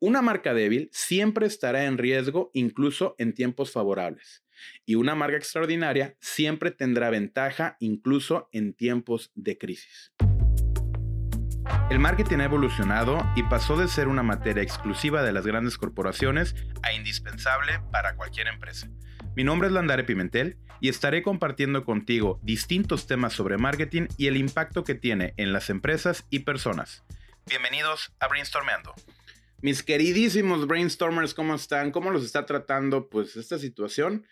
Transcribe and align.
Una 0.00 0.22
marca 0.22 0.54
débil 0.54 0.88
siempre 0.92 1.46
estará 1.46 1.86
en 1.86 1.98
riesgo 1.98 2.52
incluso 2.54 3.16
en 3.18 3.34
tiempos 3.34 3.72
favorables. 3.72 4.44
Y 4.86 4.94
una 4.94 5.16
marca 5.16 5.36
extraordinaria 5.36 6.14
siempre 6.20 6.70
tendrá 6.70 7.10
ventaja 7.10 7.76
incluso 7.80 8.48
en 8.52 8.74
tiempos 8.74 9.32
de 9.34 9.58
crisis. 9.58 10.12
El 11.90 11.98
marketing 11.98 12.38
ha 12.38 12.44
evolucionado 12.44 13.18
y 13.34 13.42
pasó 13.42 13.76
de 13.76 13.88
ser 13.88 14.06
una 14.06 14.22
materia 14.22 14.62
exclusiva 14.62 15.24
de 15.24 15.32
las 15.32 15.44
grandes 15.44 15.76
corporaciones 15.76 16.54
a 16.84 16.92
indispensable 16.92 17.80
para 17.90 18.14
cualquier 18.14 18.46
empresa. 18.46 18.88
Mi 19.34 19.42
nombre 19.42 19.66
es 19.66 19.74
Landare 19.74 20.04
Pimentel 20.04 20.58
y 20.80 20.90
estaré 20.90 21.24
compartiendo 21.24 21.84
contigo 21.84 22.38
distintos 22.44 23.08
temas 23.08 23.32
sobre 23.32 23.58
marketing 23.58 24.06
y 24.16 24.28
el 24.28 24.36
impacto 24.36 24.84
que 24.84 24.94
tiene 24.94 25.34
en 25.38 25.52
las 25.52 25.70
empresas 25.70 26.24
y 26.30 26.40
personas. 26.40 27.04
Bienvenidos 27.46 28.12
a 28.20 28.28
Brainstormeando. 28.28 28.94
Mis 29.60 29.82
queridísimos 29.82 30.68
brainstormers, 30.68 31.34
¿cómo 31.34 31.56
están? 31.56 31.90
¿Cómo 31.90 32.10
los 32.12 32.24
está 32.24 32.46
tratando 32.46 33.08
pues 33.08 33.36
esta 33.36 33.58
situación? 33.58 34.24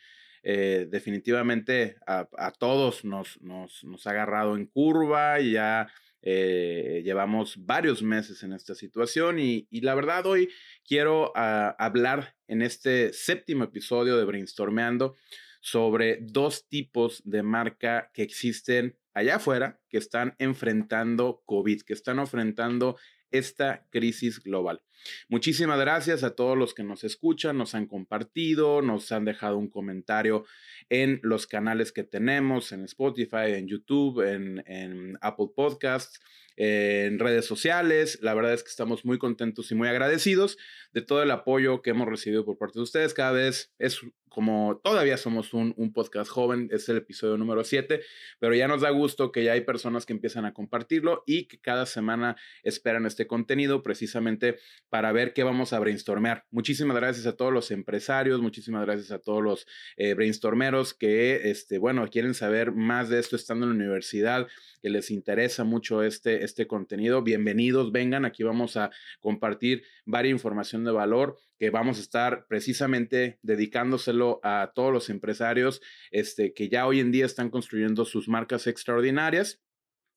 Eh, 0.45 0.87
definitivamente 0.88 1.96
a, 2.06 2.52
todos 2.56 3.05
nos, 3.05 3.41
nos, 3.42 3.83
nos, 3.83 4.06
ha 4.06 4.10
agarrado 4.10 4.56
en 4.56 4.66
curva 4.66 5.41
ya 5.41 5.88
eh, 6.23 7.02
llevamos 7.05 7.56
varios 7.66 8.00
meses 8.00 8.45
en 8.45 8.52
esta 8.52 8.77
situación 8.77 9.41
y, 9.41 9.66
la 9.73 9.97
verdad 9.97 10.24
hoy 10.27 10.48
quiero 10.86 11.33
ah, 11.34 11.74
hablar 11.80 12.36
en 12.47 12.62
este 12.62 13.12
séptimo 13.12 13.64
episodio 13.64 14.16
de 14.16 14.24
Brainstormeando 14.24 15.16
sobre 15.61 16.19
dos 16.20 16.69
tipos 16.69 17.20
de 17.24 17.42
marca 17.42 18.12
que 18.14 18.22
existen 18.22 18.97
allá 19.14 19.36
afuera 19.36 19.80
que 19.88 19.98
están 19.98 20.36
enfrentando 20.38 21.42
COVID, 21.47 21.83
que 21.83 21.95
están 21.95 22.20
enfrentando 22.20 22.97
esta 23.38 23.86
crisis 23.90 24.42
global. 24.42 24.82
Muchísimas 25.28 25.78
gracias 25.78 26.24
a 26.24 26.34
todos 26.34 26.56
los 26.56 26.74
que 26.74 26.82
nos 26.82 27.04
escuchan, 27.04 27.58
nos 27.58 27.74
han 27.74 27.86
compartido, 27.86 28.82
nos 28.82 29.12
han 29.12 29.24
dejado 29.24 29.58
un 29.58 29.69
comentario 29.69 30.44
en 30.88 31.20
los 31.22 31.46
canales 31.46 31.92
que 31.92 32.02
tenemos, 32.02 32.72
en 32.72 32.84
Spotify, 32.84 33.52
en 33.52 33.69
YouTube, 33.69 34.22
en, 34.22 34.64
en 34.66 35.19
Apple 35.20 35.48
Podcasts 35.55 36.20
en 36.56 37.18
redes 37.18 37.44
sociales. 37.44 38.18
La 38.22 38.34
verdad 38.34 38.54
es 38.54 38.62
que 38.62 38.70
estamos 38.70 39.04
muy 39.04 39.18
contentos 39.18 39.70
y 39.70 39.74
muy 39.74 39.88
agradecidos 39.88 40.58
de 40.92 41.02
todo 41.02 41.22
el 41.22 41.30
apoyo 41.30 41.82
que 41.82 41.90
hemos 41.90 42.08
recibido 42.08 42.44
por 42.44 42.58
parte 42.58 42.78
de 42.78 42.84
ustedes. 42.84 43.14
Cada 43.14 43.32
vez 43.32 43.72
es 43.78 44.00
como 44.36 44.82
todavía 44.84 45.16
somos 45.16 45.54
un, 45.54 45.74
podcast 45.94 46.30
joven, 46.30 46.68
es 46.70 46.86
el 46.90 46.98
episodio 46.98 47.38
número 47.38 47.64
7, 47.64 48.02
pero 48.38 48.54
ya 48.54 48.68
nos 48.68 48.82
da 48.82 48.90
gusto 48.90 49.32
que 49.32 49.42
ya 49.42 49.52
hay 49.52 49.62
personas 49.62 50.04
que 50.04 50.12
empiezan 50.12 50.44
a 50.44 50.52
compartirlo 50.52 51.22
y 51.24 51.48
que 51.48 51.58
cada 51.58 51.86
semana 51.86 52.36
esperan 52.62 53.06
este 53.06 53.27
contenido 53.27 53.82
precisamente 53.82 54.58
para 54.90 55.10
ver 55.10 55.32
qué 55.32 55.42
vamos 55.42 55.72
a 55.72 55.78
brainstormear. 55.78 56.44
Muchísimas 56.50 56.98
gracias 56.98 57.24
a 57.24 57.34
todos 57.34 57.50
los 57.50 57.70
empresarios, 57.70 58.42
muchísimas 58.42 58.84
gracias 58.84 59.10
a 59.10 59.20
todos 59.20 59.42
los 59.42 59.66
eh, 59.96 60.12
brainstormeros 60.12 60.92
que, 60.92 61.48
este, 61.48 61.78
bueno, 61.78 62.06
quieren 62.08 62.34
saber 62.34 62.72
más 62.72 63.08
de 63.08 63.20
esto 63.20 63.36
estando 63.36 63.64
en 63.64 63.70
la 63.70 63.84
universidad, 63.84 64.48
que 64.82 64.90
les 64.90 65.10
interesa 65.10 65.64
mucho 65.64 66.02
este, 66.02 66.44
este 66.47 66.66
contenido. 66.66 67.22
Bienvenidos, 67.22 67.92
vengan, 67.92 68.25
aquí 68.25 68.42
vamos 68.42 68.77
a 68.77 68.91
compartir 69.20 69.83
varias 70.05 70.27
información 70.33 70.84
de 70.84 70.92
valor 70.92 71.36
que 71.58 71.70
vamos 71.70 71.98
a 71.98 72.02
estar 72.02 72.47
precisamente 72.48 73.39
dedicándoselo 73.42 74.41
a 74.42 74.72
todos 74.74 74.92
los 74.92 75.11
empresarios 75.11 75.80
este, 76.11 76.52
que 76.55 76.69
ya 76.69 76.86
hoy 76.86 77.00
en 77.00 77.12
día 77.12 77.27
están 77.27 77.50
construyendo 77.50 78.05
sus 78.05 78.28
marcas 78.28 78.67
extraordinarias. 78.67 79.61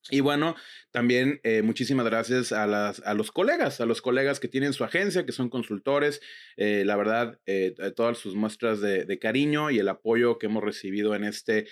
Y 0.10 0.22
bueno, 0.22 0.56
también 0.92 1.42
eh, 1.44 1.62
muchísimas 1.62 2.06
gracias 2.06 2.54
a, 2.54 2.66
las, 2.66 3.02
a 3.02 3.14
los 3.14 3.32
colegas, 3.32 3.82
a 3.82 3.86
los 3.86 4.02
colegas 4.02 4.40
que 4.40 4.48
tienen 4.48 4.72
su 4.72 4.86
agencia, 4.86 5.26
que 5.26 5.34
son 5.34 5.50
consultores. 5.50 6.22
Eh, 6.56 6.84
la 6.86 6.96
verdad, 6.96 7.38
eh, 7.46 7.76
todas 7.98 8.18
sus 8.18 8.34
muestras 8.34 8.80
de, 8.80 9.04
de, 9.04 9.20
cariño 9.20 9.72
y 9.72 9.80
el 9.80 9.90
apoyo 9.90 10.40
que 10.40 10.46
hemos 10.46 10.64
recibido 10.64 11.16
en 11.16 11.26
este 11.26 11.68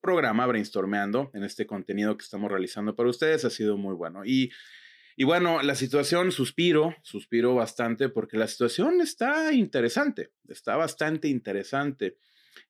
programa 0.00 0.46
Brainstormeando, 0.46 1.30
en 1.34 1.44
este 1.44 1.66
contenido 1.66 2.16
que 2.16 2.24
estamos 2.24 2.50
realizando 2.50 2.94
para 2.94 3.08
ustedes, 3.08 3.44
ha 3.44 3.50
sido 3.50 3.76
muy 3.76 3.94
bueno. 3.94 4.24
Y 4.24 4.50
y 5.20 5.24
bueno, 5.24 5.62
la 5.62 5.74
situación, 5.74 6.30
suspiro, 6.30 6.94
suspiro 7.02 7.52
bastante 7.52 8.08
porque 8.08 8.36
la 8.38 8.46
situación 8.46 9.00
está 9.00 9.52
interesante, 9.52 10.30
está 10.46 10.76
bastante 10.76 11.26
interesante. 11.26 12.18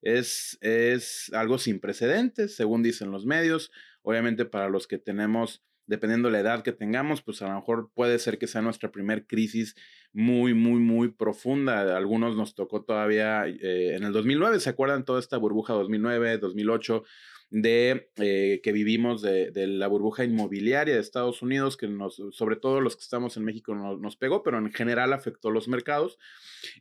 Es, 0.00 0.56
es 0.62 1.30
algo 1.34 1.58
sin 1.58 1.78
precedentes, 1.78 2.56
según 2.56 2.82
dicen 2.82 3.10
los 3.10 3.26
medios. 3.26 3.70
Obviamente 4.00 4.46
para 4.46 4.70
los 4.70 4.86
que 4.86 4.96
tenemos, 4.96 5.62
dependiendo 5.88 6.28
de 6.28 6.32
la 6.32 6.40
edad 6.40 6.62
que 6.62 6.72
tengamos, 6.72 7.22
pues 7.22 7.42
a 7.42 7.48
lo 7.48 7.54
mejor 7.54 7.90
puede 7.92 8.18
ser 8.20 8.38
que 8.38 8.46
sea 8.46 8.62
nuestra 8.62 8.92
primer 8.92 9.26
crisis 9.26 9.74
muy, 10.12 10.54
muy, 10.54 10.78
muy 10.78 11.08
profunda. 11.08 11.96
algunos 11.96 12.36
nos 12.36 12.54
tocó 12.54 12.84
todavía 12.84 13.46
eh, 13.48 13.96
en 13.96 14.04
el 14.04 14.12
2009, 14.12 14.60
¿se 14.60 14.70
acuerdan 14.70 15.04
toda 15.04 15.18
esta 15.18 15.38
burbuja 15.38 15.72
2009, 15.72 16.38
2008? 16.38 17.02
de 17.50 18.10
eh, 18.16 18.60
que 18.62 18.72
vivimos 18.72 19.22
de, 19.22 19.50
la 19.54 19.88
burbuja 19.88 20.24
inmobiliaria 20.24 20.94
de 20.94 21.00
Estados 21.00 21.40
Unidos, 21.40 21.76
que 21.76 21.88
nos, 21.88 22.22
sobre 22.32 22.56
todo 22.56 22.80
los 22.80 22.96
que 22.96 23.02
estamos 23.02 23.36
en 23.36 23.44
México 23.44 23.74
nos, 23.74 24.16
pegó, 24.16 24.42
pero 24.42 24.58
en 24.58 24.70
general 24.70 25.12
afectó 25.12 25.50
los 25.50 25.66
mercados 25.66 26.18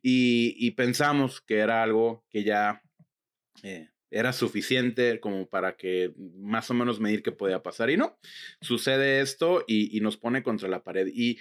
y, 0.02 0.72
pensamos 0.72 1.42
que 1.42 1.60
era 1.60 1.84
algo 1.84 2.26
que 2.30 2.44
ya 2.44 2.82
eh, 3.64 3.90
era 4.10 4.34
suficiente 4.34 5.20
como 5.20 5.48
para 5.48 5.76
que 5.76 6.14
más 6.38 6.70
o 6.70 6.74
menos 6.74 7.00
medir 7.00 7.24
qué 7.24 7.32
podía 7.32 7.64
pasar. 7.64 7.90
Y 7.90 7.98
no, 7.98 8.18
sucede 8.62 9.22
esto 9.22 9.64
y, 9.68 9.96
y 9.96 10.02
nos 10.02 10.18
pone 10.18 10.44
contra 10.44 10.70
la 10.70 10.84
pared. 10.84 11.08
Y 11.14 11.40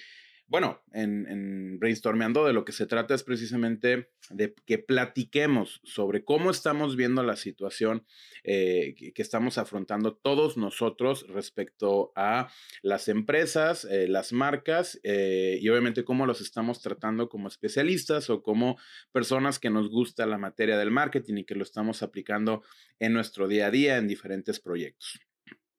bueno, 0.49 0.81
en, 0.93 1.79
brainstormeando 1.81 2.47
de 2.47 2.53
lo 2.53 2.65
que 2.65 2.73
se 2.73 2.87
trata 2.87 3.15
es 3.15 3.25
precisamente 3.25 4.11
de 4.31 4.55
que 4.65 4.79
platiquemos 4.79 5.81
sobre 5.83 6.25
cómo 6.25 6.51
estamos 6.51 6.95
viendo 6.95 7.25
la 7.25 7.35
situación 7.35 8.07
eh, 8.45 8.95
que, 8.97 9.23
estamos 9.23 9.59
afrontando 9.59 10.15
todos 10.15 10.57
nosotros 10.57 11.27
respecto 11.29 12.13
a 12.15 12.49
las 12.83 13.09
empresas, 13.09 13.85
eh, 13.85 14.07
las 14.07 14.33
marcas 14.33 15.01
eh, 15.03 15.59
y 15.61 15.69
obviamente 15.69 16.05
cómo 16.05 16.27
los 16.27 16.41
estamos 16.41 16.81
tratando 16.81 17.29
como 17.29 17.49
especialistas 17.49 18.31
o 18.31 18.43
como 18.43 18.79
personas 19.11 19.59
que 19.59 19.71
nos 19.71 19.91
gusta 19.91 20.27
la 20.27 20.39
materia 20.39 20.79
del 20.79 20.93
marketing 20.93 21.39
y 21.39 21.45
que 21.45 21.57
lo 21.57 21.65
estamos 21.65 22.05
aplicando 22.05 22.63
en 23.01 23.13
nuestro 23.13 23.49
día 23.49 23.67
a 23.67 23.71
día 23.73 23.97
en 23.97 24.07
diferentes 24.07 24.61
proyectos. 24.61 25.19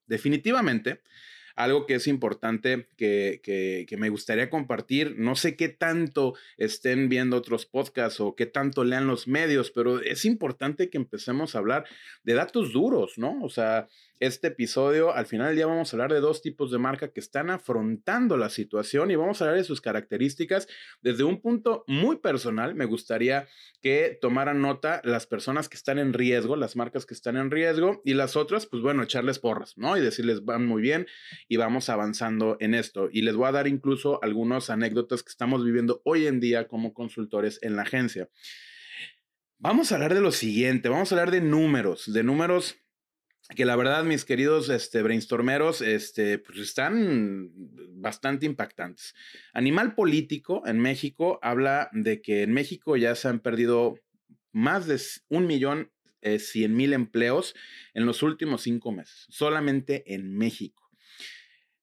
Definitivamente, 0.05 1.01
algo 1.57 1.87
que 1.87 1.95
es 1.95 2.07
importante 2.07 2.87
que, 2.97 3.41
que, 3.43 3.97
me 3.97 4.09
gustaría 4.09 4.49
compartir. 4.49 5.15
No 5.17 5.35
sé 5.35 5.55
qué 5.55 5.69
tanto 5.69 6.35
estén 6.57 7.09
viendo 7.09 7.35
otros 7.35 7.65
podcasts 7.65 8.21
o 8.21 8.35
qué 8.35 8.45
tanto 8.45 8.83
lean 8.83 9.07
los 9.07 9.27
medios, 9.27 9.71
pero 9.71 9.99
es 9.99 10.23
importante 10.23 10.91
que 10.91 10.97
empecemos 10.97 11.55
a 11.55 11.59
hablar 11.59 11.85
de 12.23 12.35
datos 12.35 12.73
duros, 12.73 13.17
¿no? 13.17 13.41
O 13.41 13.49
sea, 13.49 13.87
este 14.19 14.47
episodio, 14.47 15.13
al 15.13 15.25
final 15.25 15.47
del 15.47 15.55
día 15.55 15.67
vamos 15.67 15.93
a 15.93 15.95
hablar 15.95 16.11
de 16.11 16.19
dos 16.19 16.41
tipos 16.41 16.71
de 16.71 16.77
marca 16.77 17.09
que 17.11 17.19
están 17.19 17.49
afrontando 17.49 18.37
la 18.37 18.49
situación 18.49 19.11
y 19.11 19.15
vamos 19.15 19.41
a 19.41 19.45
hablar 19.45 19.57
de 19.57 19.63
sus 19.63 19.81
características 19.81 20.67
desde 21.01 21.23
un 21.23 21.41
punto 21.41 21.83
muy 21.87 22.17
personal. 22.17 22.75
Me 22.75 22.85
gustaría 22.85 23.47
que 23.81 24.17
tomaran 24.21 24.61
nota 24.61 25.01
las 25.03 25.27
personas 25.27 25.69
que 25.69 25.77
están 25.77 25.99
en 25.99 26.13
riesgo, 26.13 26.55
las 26.55 26.75
marcas 26.75 27.05
que 27.05 27.13
están 27.13 27.37
en 27.37 27.51
riesgo 27.51 28.01
y 28.03 28.13
las 28.13 28.35
otras, 28.35 28.65
pues 28.65 28.81
bueno, 28.81 29.03
echarles 29.03 29.39
porras, 29.39 29.77
¿no? 29.77 29.97
Y 29.97 30.01
decirles, 30.01 30.43
van 30.45 30.65
muy 30.65 30.81
bien 30.81 31.07
y 31.47 31.57
vamos 31.57 31.89
avanzando 31.89 32.57
en 32.59 32.73
esto. 32.73 33.09
Y 33.11 33.21
les 33.21 33.35
voy 33.35 33.47
a 33.47 33.51
dar 33.51 33.67
incluso 33.67 34.23
algunas 34.23 34.69
anécdotas 34.69 35.23
que 35.23 35.29
estamos 35.29 35.63
viviendo 35.63 36.01
hoy 36.05 36.27
en 36.27 36.39
día 36.39 36.67
como 36.67 36.93
consultores 36.93 37.59
en 37.61 37.75
la 37.75 37.83
agencia. 37.83 38.29
Vamos 39.59 39.91
a 39.91 39.95
hablar 39.95 40.13
de 40.13 40.21
lo 40.21 40.31
siguiente, 40.31 40.87
vamos 40.87 41.11
a 41.11 41.15
hablar 41.15 41.31
de 41.31 41.41
números, 41.41 42.13
de 42.13 42.23
números 42.23 42.77
que 43.55 43.65
la 43.65 43.75
verdad, 43.75 44.03
mis 44.03 44.25
queridos 44.25 44.69
este, 44.69 45.01
brainstormeros, 45.01 45.81
este, 45.81 46.37
pues 46.37 46.59
están 46.59 47.49
bastante 48.01 48.45
impactantes. 48.45 49.15
Animal 49.53 49.95
Político 49.95 50.63
en 50.65 50.79
México 50.79 51.39
habla 51.41 51.89
de 51.93 52.21
que 52.21 52.43
en 52.43 52.53
México 52.53 52.97
ya 52.97 53.15
se 53.15 53.29
han 53.29 53.39
perdido 53.39 53.99
más 54.51 54.85
de 54.87 54.99
un 55.29 55.47
millón 55.47 55.91
eh, 56.21 56.39
cien 56.39 56.75
mil 56.75 56.93
empleos 56.93 57.55
en 57.93 58.05
los 58.05 58.23
últimos 58.23 58.63
cinco 58.63 58.91
meses, 58.91 59.27
solamente 59.29 60.13
en 60.13 60.35
México. 60.35 60.89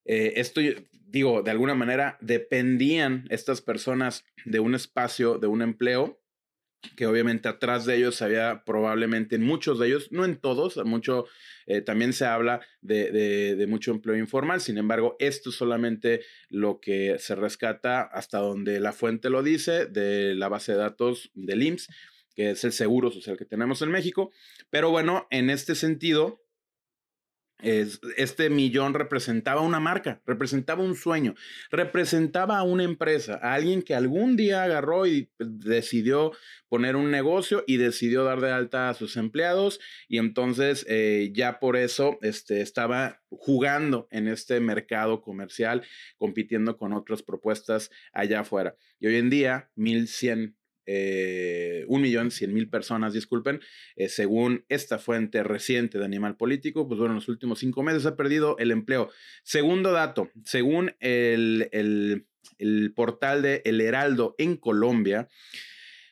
Eh, 0.03 0.33
esto, 0.35 0.61
digo, 0.91 1.41
de 1.41 1.51
alguna 1.51 1.73
manera 1.73 2.17
dependían 2.21 3.25
estas 3.29 3.61
personas 3.61 4.23
de 4.45 4.59
un 4.59 4.75
espacio, 4.75 5.39
de 5.39 5.47
un 5.47 5.61
empleo, 5.61 6.21
que 6.95 7.05
obviamente 7.05 7.47
atrás 7.47 7.85
de 7.85 7.95
ellos 7.97 8.21
había 8.21 8.63
probablemente 8.65 9.35
en 9.35 9.43
muchos 9.43 9.79
de 9.79 9.87
ellos, 9.87 10.11
no 10.11 10.25
en 10.25 10.37
todos, 10.37 10.77
mucho, 10.85 11.25
eh, 11.65 11.81
también 11.81 12.13
se 12.13 12.25
habla 12.25 12.61
de, 12.81 13.65
mucho 13.67 13.91
empleo 13.91 14.15
informal, 14.15 14.61
sin 14.61 14.77
embargo, 14.77 15.15
esto 15.19 15.49
es 15.49 15.55
solamente 15.55 16.21
lo 16.49 16.79
que 16.79 17.17
se 17.19 17.35
rescata 17.35 18.01
hasta 18.01 18.39
donde 18.39 18.79
la 18.79 18.93
fuente 18.93 19.29
lo 19.29 19.43
dice 19.43 19.85
de 19.85 20.35
la 20.35 20.47
base 20.47 20.73
de 20.73 20.77
datos 20.77 21.31
del 21.33 21.63
IMSS, 21.63 21.89
que 22.35 22.51
es 22.51 22.63
el 22.63 22.73
seguro 22.73 23.11
social 23.11 23.37
que 23.37 23.45
tenemos 23.45 23.81
en 23.81 23.89
México, 23.89 24.31
pero 24.69 24.91
bueno, 24.91 25.27
en 25.31 25.49
este 25.49 25.73
sentido, 25.73 26.44
este 27.59 28.49
millón 28.49 28.93
representaba 28.93 29.61
una 29.61 29.79
marca, 29.79 30.21
representaba 30.25 30.83
un 30.83 30.95
sueño, 30.95 31.35
representaba 31.71 32.57
a 32.57 32.63
una 32.63 32.83
empresa, 32.83 33.39
a 33.41 33.53
alguien 33.53 33.81
que 33.81 33.95
algún 33.95 34.35
día 34.35 34.63
agarró 34.63 35.07
y 35.07 35.31
decidió 35.39 36.33
poner 36.67 36.95
un 36.95 37.11
negocio 37.11 37.63
y 37.65 37.77
decidió 37.77 38.23
dar 38.23 38.41
de 38.41 38.51
alta 38.51 38.89
a 38.89 38.93
sus 38.93 39.15
empleados 39.15 39.79
y 40.07 40.17
entonces 40.17 40.85
eh, 40.89 41.31
ya 41.33 41.59
por 41.59 41.77
eso 41.77 42.17
este, 42.21 42.61
estaba 42.61 43.21
jugando 43.29 44.07
en 44.11 44.27
este 44.27 44.59
mercado 44.59 45.21
comercial, 45.21 45.83
compitiendo 46.17 46.77
con 46.77 46.93
otras 46.93 47.23
propuestas 47.23 47.89
allá 48.11 48.41
afuera. 48.41 48.75
Y 48.99 49.07
hoy 49.07 49.15
en 49.15 49.29
día, 49.29 49.71
1100 49.75 50.43
eh, 50.43 50.64
un 50.87 52.01
millón 52.01 52.31
cien 52.31 52.53
mil 52.53 52.69
personas, 52.69 53.13
disculpen, 53.13 53.61
eh, 53.95 54.09
según 54.09 54.65
esta 54.69 54.99
fuente 54.99 55.43
reciente 55.43 55.97
de 55.97 56.05
Animal 56.05 56.37
Político, 56.37 56.87
pues 56.87 56.99
bueno, 56.99 57.13
en 57.13 57.15
los 57.15 57.29
últimos 57.29 57.59
cinco 57.59 57.83
meses 57.83 58.05
ha 58.05 58.15
perdido 58.15 58.57
el 58.59 58.71
empleo. 58.71 59.09
Segundo 59.43 59.91
dato, 59.91 60.29
según 60.43 60.95
el, 60.99 61.69
el, 61.71 62.93
portal 62.95 63.41
de 63.41 63.61
El 63.65 63.81
Heraldo 63.81 64.35
en 64.37 64.57
Colombia, 64.57 65.27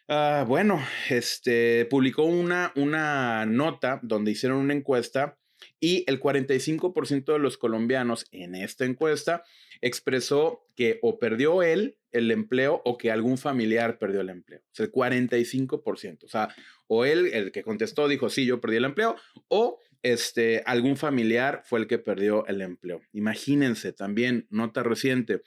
ah, 0.07 0.45
bueno, 0.47 0.83
este, 1.09 1.85
publicó 1.85 2.23
una, 2.23 2.71
una 2.75 3.45
nota 3.45 3.99
donde 4.03 4.31
hicieron 4.31 4.59
una 4.59 4.73
encuesta 4.73 5.37
y 5.79 6.03
el 6.07 6.19
45% 6.19 7.33
de 7.33 7.39
los 7.39 7.57
colombianos 7.57 8.25
en 8.31 8.55
esta 8.55 8.85
encuesta 8.85 9.43
expresó 9.81 10.65
que 10.75 10.99
o 11.01 11.19
perdió 11.19 11.61
él 11.61 11.97
el 12.13 12.31
empleo 12.31 12.81
o 12.85 12.97
que 12.97 13.11
algún 13.11 13.37
familiar 13.37 13.99
perdió 13.99 14.21
el 14.21 14.29
empleo. 14.29 14.59
O 14.59 14.75
sea, 14.75 14.85
el 14.85 14.91
45%. 14.91 16.23
O 16.23 16.27
sea, 16.27 16.49
o 16.87 17.05
él, 17.05 17.31
el 17.33 17.51
que 17.51 17.63
contestó, 17.63 18.07
dijo, 18.07 18.29
sí, 18.29 18.45
yo 18.45 18.61
perdí 18.61 18.77
el 18.77 18.85
empleo, 18.85 19.15
o 19.47 19.79
este, 20.03 20.63
algún 20.65 20.95
familiar 20.95 21.61
fue 21.65 21.79
el 21.79 21.87
que 21.87 21.97
perdió 21.97 22.45
el 22.47 22.61
empleo. 22.61 23.01
Imagínense 23.11 23.93
también, 23.93 24.47
nota 24.49 24.83
reciente. 24.83 25.41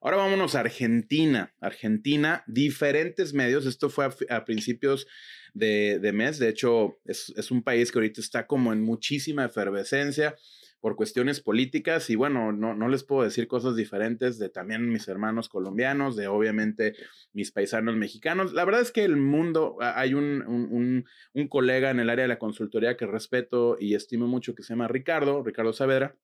Ahora 0.00 0.18
vámonos 0.18 0.54
a 0.54 0.60
Argentina. 0.60 1.54
Argentina, 1.60 2.44
diferentes 2.46 3.32
medios. 3.32 3.64
Esto 3.64 3.88
fue 3.88 4.08
a 4.28 4.44
principios 4.44 5.06
de, 5.54 6.10
mes. 6.12 6.38
De 6.38 6.50
hecho, 6.50 6.98
es, 7.06 7.50
un 7.50 7.62
país 7.62 7.90
que 7.90 7.98
ahorita 7.98 8.20
está 8.20 8.46
como 8.46 8.72
en 8.72 8.82
muchísima 8.82 9.46
efervescencia 9.46 10.36
por 10.84 10.96
cuestiones 10.96 11.40
políticas 11.40 12.10
y 12.10 12.14
bueno, 12.14 12.52
no, 12.52 12.74
no, 12.74 12.88
les 12.88 13.04
puedo 13.04 13.22
decir 13.22 13.48
cosas 13.48 13.74
diferentes 13.74 14.38
de 14.38 14.50
también 14.50 14.90
mis 14.90 15.08
hermanos 15.08 15.48
colombianos, 15.48 16.14
de 16.14 16.28
obviamente 16.28 16.94
mis 17.32 17.50
paisanos 17.52 17.96
mexicanos. 17.96 18.52
La 18.52 18.66
verdad 18.66 18.82
es 18.82 18.92
que 18.92 19.02
el 19.02 19.16
mundo, 19.16 19.78
hay 19.80 20.12
un, 20.12 20.42
un, 20.46 21.06
un 21.32 21.48
colega 21.48 21.88
en 21.88 22.00
el 22.00 22.10
área 22.10 22.24
de 22.24 22.28
la 22.28 22.38
consultoría 22.38 22.98
que 22.98 23.06
respeto 23.06 23.78
y 23.80 23.94
estimo 23.94 24.26
mucho 24.26 24.54
que 24.54 24.62
se 24.62 24.74
llama 24.74 24.86
Ricardo, 24.86 25.42
Ricardo 25.42 25.72
Saavedra, 25.72 26.16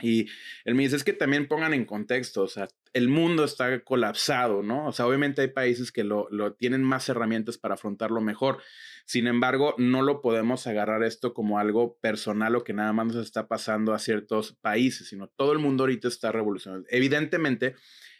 y 0.00 0.28
él 0.64 0.74
me 0.74 0.84
dice, 0.84 0.96
es 0.96 1.04
que 1.04 1.12
también 1.12 1.48
pongan 1.48 1.74
en 1.74 1.84
contexto, 1.84 2.42
o 2.42 2.48
sea, 2.48 2.68
el 2.92 3.08
mundo 3.08 3.44
está 3.44 3.80
colapsado, 3.80 4.62
¿no? 4.62 4.86
O 4.86 4.92
sea, 4.92 5.06
obviamente 5.06 5.42
hay 5.42 5.48
países 5.48 5.92
que 5.92 6.04
lo, 6.04 6.28
lo, 6.30 6.54
tienen 6.54 6.82
más 6.82 7.08
herramientas 7.08 7.58
para 7.58 7.74
afrontarlo 7.74 8.20
mejor. 8.20 8.58
Sin 9.04 9.26
embargo, 9.26 9.74
no 9.78 10.02
lo 10.02 10.20
podemos 10.20 10.66
agarrar 10.66 11.02
esto 11.02 11.34
como 11.34 11.58
algo 11.58 11.98
personal 12.00 12.56
o 12.56 12.64
que 12.64 12.72
nada 12.72 12.92
más 12.92 13.06
nos 13.06 13.16
está 13.16 13.48
pasando 13.48 13.94
a 13.94 13.98
ciertos 13.98 14.54
países, 14.60 15.08
sino 15.08 15.28
todo 15.28 15.52
el 15.52 15.58
mundo 15.58 15.84
ahorita 15.84 16.08
está 16.08 16.32
revolucionando. 16.32 16.86
Evidentemente, 16.90 17.74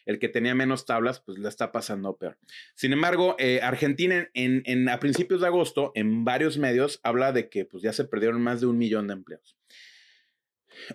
el 0.08 0.18
que 0.18 0.30
tenía 0.30 0.54
menos 0.54 0.86
tablas, 0.86 1.20
pues 1.20 1.38
le 1.38 1.48
está 1.48 1.70
pasando 1.70 2.16
peor. 2.16 2.38
Sin 2.74 2.94
embargo, 2.94 3.36
eh, 3.38 3.60
Argentina 3.62 4.30
en, 4.32 4.62
en, 4.64 4.88
a 4.88 4.98
principios 5.00 5.42
de 5.42 5.46
agosto, 5.46 5.92
en 5.94 6.24
varios 6.24 6.56
medios, 6.56 6.98
habla 7.02 7.32
de 7.32 7.50
que 7.50 7.66
pues, 7.66 7.82
ya 7.82 7.92
se 7.92 8.04
perdieron 8.04 8.40
más 8.40 8.62
de 8.62 8.66
un 8.66 8.78
millón 8.78 9.06
de 9.06 9.12
empleos. 9.12 9.58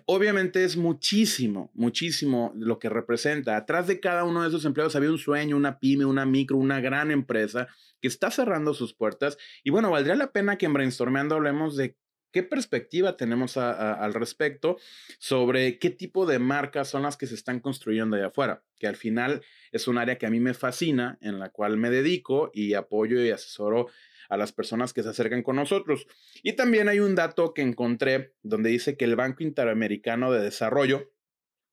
Obviamente 0.06 0.64
es 0.64 0.76
muchísimo, 0.76 1.70
muchísimo 1.74 2.52
lo 2.56 2.78
que 2.78 2.88
representa. 2.88 3.56
Atrás 3.56 3.86
de 3.86 4.00
cada 4.00 4.24
uno 4.24 4.42
de 4.42 4.48
esos 4.48 4.64
empleados 4.64 4.96
había 4.96 5.10
un 5.10 5.18
sueño, 5.18 5.56
una 5.56 5.78
pyme, 5.78 6.04
una 6.04 6.26
micro, 6.26 6.56
una 6.56 6.80
gran 6.80 7.10
empresa 7.10 7.68
que 8.00 8.08
está 8.08 8.30
cerrando 8.30 8.74
sus 8.74 8.94
puertas. 8.94 9.38
Y 9.62 9.70
bueno, 9.70 9.90
valdría 9.90 10.14
la 10.14 10.32
pena 10.32 10.58
que 10.58 10.66
en 10.66 10.72
Brainstormeando 10.72 11.34
hablemos 11.34 11.76
de 11.76 11.96
qué 12.34 12.42
perspectiva 12.42 13.16
tenemos 13.16 13.56
al 13.56 14.12
respecto 14.12 14.76
sobre 15.20 15.78
qué 15.78 15.90
tipo 15.90 16.26
de 16.26 16.40
marcas 16.40 16.88
son 16.88 17.02
las 17.02 17.16
que 17.16 17.28
se 17.28 17.36
están 17.36 17.60
construyendo 17.60 18.16
allá 18.16 18.26
afuera, 18.26 18.64
que 18.80 18.88
al 18.88 18.96
final 18.96 19.42
es 19.70 19.86
un 19.86 19.98
área 19.98 20.18
que 20.18 20.26
a 20.26 20.30
mí 20.30 20.40
me 20.40 20.52
fascina, 20.52 21.16
en 21.20 21.38
la 21.38 21.50
cual 21.50 21.76
me 21.76 21.90
dedico 21.90 22.50
y 22.52 22.74
apoyo 22.74 23.22
y 23.22 23.30
asesoro 23.30 23.86
a 24.28 24.36
las 24.36 24.52
personas 24.52 24.92
que 24.92 25.02
se 25.02 25.08
acercan 25.08 25.42
con 25.42 25.56
nosotros. 25.56 26.06
Y 26.42 26.54
también 26.54 26.88
hay 26.88 27.00
un 27.00 27.14
dato 27.14 27.54
que 27.54 27.62
encontré 27.62 28.34
donde 28.42 28.70
dice 28.70 28.96
que 28.96 29.04
el 29.04 29.16
Banco 29.16 29.42
Interamericano 29.42 30.32
de 30.32 30.42
Desarrollo 30.42 31.10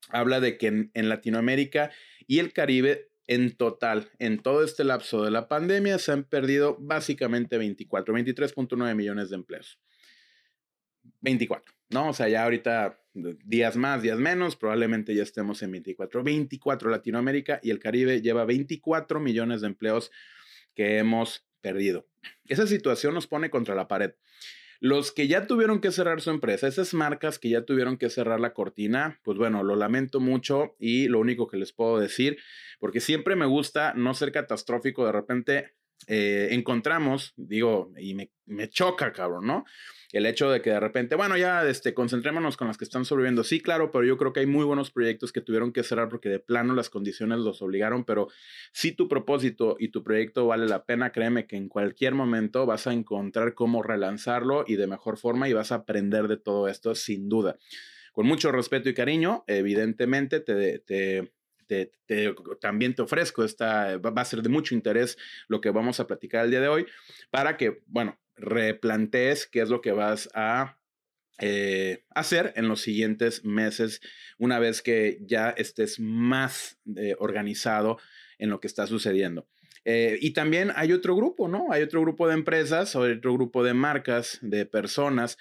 habla 0.10 0.40
de 0.40 0.58
que 0.58 0.68
en, 0.68 1.10
Latinoamérica 1.10 1.92
y 2.28 2.40
el 2.40 2.54
Caribe 2.54 3.10
en 3.28 3.56
total, 3.56 4.10
en 4.20 4.40
todo 4.40 4.64
este 4.64 4.84
lapso 4.84 5.24
de 5.24 5.32
la 5.32 5.48
pandemia, 5.48 6.00
se 6.00 6.12
han 6.12 6.24
perdido 6.24 6.78
básicamente 6.80 7.58
24, 7.58 8.14
23.9 8.14 8.96
millones 8.96 9.30
de 9.30 9.36
empleos. 9.36 9.80
24, 11.22 11.74
¿no? 11.90 12.10
O 12.10 12.14
sea, 12.14 12.28
ya 12.28 12.44
ahorita 12.44 13.00
días 13.14 13.76
más, 13.76 14.02
días 14.02 14.18
menos, 14.18 14.56
probablemente 14.56 15.14
ya 15.16 15.24
estemos 15.24 15.62
en 15.62 15.72
24. 15.72 16.24
24 16.24 16.90
Latinoamérica 16.90 17.60
y 17.64 17.72
el 17.72 17.80
Caribe 17.80 18.22
lleva 18.22 18.46
24 18.46 19.20
millones 19.20 19.62
de 19.62 19.68
empleos 19.68 20.12
que 20.76 20.98
hemos 20.98 21.46
perdido. 21.62 22.08
Esa 22.48 22.68
situación 22.68 23.14
nos 23.14 23.28
pone 23.28 23.50
contra 23.50 23.76
la 23.76 23.88
pared. 23.88 24.14
Los 24.80 25.12
que 25.12 25.28
ya 25.28 25.46
tuvieron 25.46 25.80
que 25.80 25.92
cerrar 25.92 26.22
su 26.22 26.32
empresa, 26.32 26.68
esas 26.68 26.96
marcas 26.96 27.38
que 27.38 27.50
ya 27.50 27.66
tuvieron 27.66 27.98
que 27.98 28.10
cerrar 28.10 28.40
la 28.40 28.54
cortina, 28.54 29.20
pues 29.24 29.38
bueno, 29.38 29.62
lo 29.62 29.76
lamento 29.76 30.20
mucho 30.20 30.76
y 30.80 31.08
lo 31.08 31.20
único 31.20 31.48
que 31.48 31.58
les 31.58 31.72
puedo 31.72 32.00
decir, 32.00 32.40
porque 32.80 33.00
siempre 33.00 33.36
me 33.36 33.46
gusta 33.46 33.94
no 33.94 34.16
ser 34.16 34.32
catastrófico, 34.32 35.06
de 35.06 35.12
repente 35.12 35.76
eh, 36.08 36.50
encontramos, 36.52 37.34
digo, 37.36 37.92
y 37.98 38.14
me, 38.14 38.32
me 38.46 38.70
choca, 38.70 39.12
cabrón, 39.12 39.48
¿no? 39.48 39.66
el 40.12 40.26
hecho 40.26 40.50
de 40.50 40.62
que 40.62 40.72
de 40.72 40.80
repente, 40.80 41.16
bueno, 41.16 41.38
ya 41.38 41.68
este, 41.68 41.94
concentrémonos 41.94 42.58
con 42.58 42.68
las 42.68 42.78
que 42.78 42.84
están 42.84 43.06
sobreviviendo. 43.06 43.44
Sí, 43.44 43.62
claro, 43.62 43.92
pero 43.92 44.04
yo 44.04 44.18
creo 44.18 44.34
que 44.34 44.42
hay 44.42 44.46
muy 44.46 44.66
buenos 44.66 44.92
proyectos 44.92 45.32
que 45.32 45.42
tuvieron 45.42 45.72
que 45.72 45.84
cerrar 45.84 46.10
porque 46.10 46.30
de 46.30 46.40
plano 46.40 46.74
las 46.74 46.90
condiciones 46.90 47.40
los 47.40 47.62
obligaron, 47.62 48.04
pero 48.04 48.28
si 48.74 48.92
tu 48.92 49.08
propósito 49.08 49.78
y 49.80 49.90
tu 49.90 50.04
proyecto 50.04 50.48
vale 50.48 50.68
la 50.68 50.86
pena, 50.86 51.12
créeme 51.12 51.48
que 51.48 51.56
en 51.56 51.70
cualquier 51.70 52.14
momento 52.14 52.66
vas 52.66 52.88
a 52.88 52.94
encontrar 52.94 53.54
cómo 53.54 53.84
relanzarlo 53.84 54.66
y 54.68 54.76
de 54.76 54.88
mejor 54.88 55.18
forma 55.18 55.48
y 55.48 55.54
vas 55.54 55.72
a 55.72 55.76
aprender 55.76 56.28
de 56.28 56.38
todo 56.38 56.68
esto 56.68 56.94
sin 56.96 57.30
duda. 57.30 57.58
Con 58.12 58.28
mucho 58.28 58.52
respeto 58.52 58.90
y 58.90 58.94
cariño, 58.94 59.46
evidentemente 59.48 60.42
te, 60.42 60.80
te 60.80 61.32
también 62.60 62.96
te 62.96 63.02
ofrezco 63.02 63.44
esta, 63.44 63.98
va 63.98 64.22
a 64.22 64.26
ser 64.26 64.42
de 64.42 64.50
mucho 64.50 64.76
interés 64.76 65.18
lo 65.48 65.62
que 65.62 65.72
vamos 65.72 66.00
a 66.00 66.08
platicar 66.08 66.46
el 66.46 66.52
día 66.52 66.62
de 66.62 66.68
hoy, 66.68 66.86
para 67.30 67.58
que, 67.58 67.82
bueno, 67.88 68.20
replantees 68.36 69.48
qué 69.48 69.62
es 69.62 69.70
lo 69.70 69.82
que 69.82 69.92
vas 69.92 70.30
a 70.34 70.78
eh, 71.40 72.04
hacer 72.12 72.54
en 72.56 72.68
los 72.68 72.82
siguientes 72.82 73.44
meses 73.44 74.02
una 74.38 74.60
vez 74.60 74.82
que 74.82 75.18
ya 75.22 75.50
estés 75.50 76.00
más 76.00 76.80
eh, 76.96 77.16
organizado 77.18 77.98
en 78.38 78.50
lo 78.50 78.60
que 78.60 78.68
está 78.68 78.86
sucediendo. 78.86 79.48
Eh, 79.84 80.20
y 80.22 80.32
también 80.34 80.72
hay 80.76 80.94
otro 80.94 81.16
grupo, 81.16 81.48
¿no? 81.48 81.72
Hay 81.72 81.82
otro 81.82 82.02
grupo 82.02 82.28
de 82.28 82.36
empresas, 82.36 82.96
o 82.96 83.02
otro 83.02 83.34
grupo 83.34 83.64
de 83.64 83.74
marcas, 83.74 84.38
de 84.42 84.66
personas, 84.66 85.38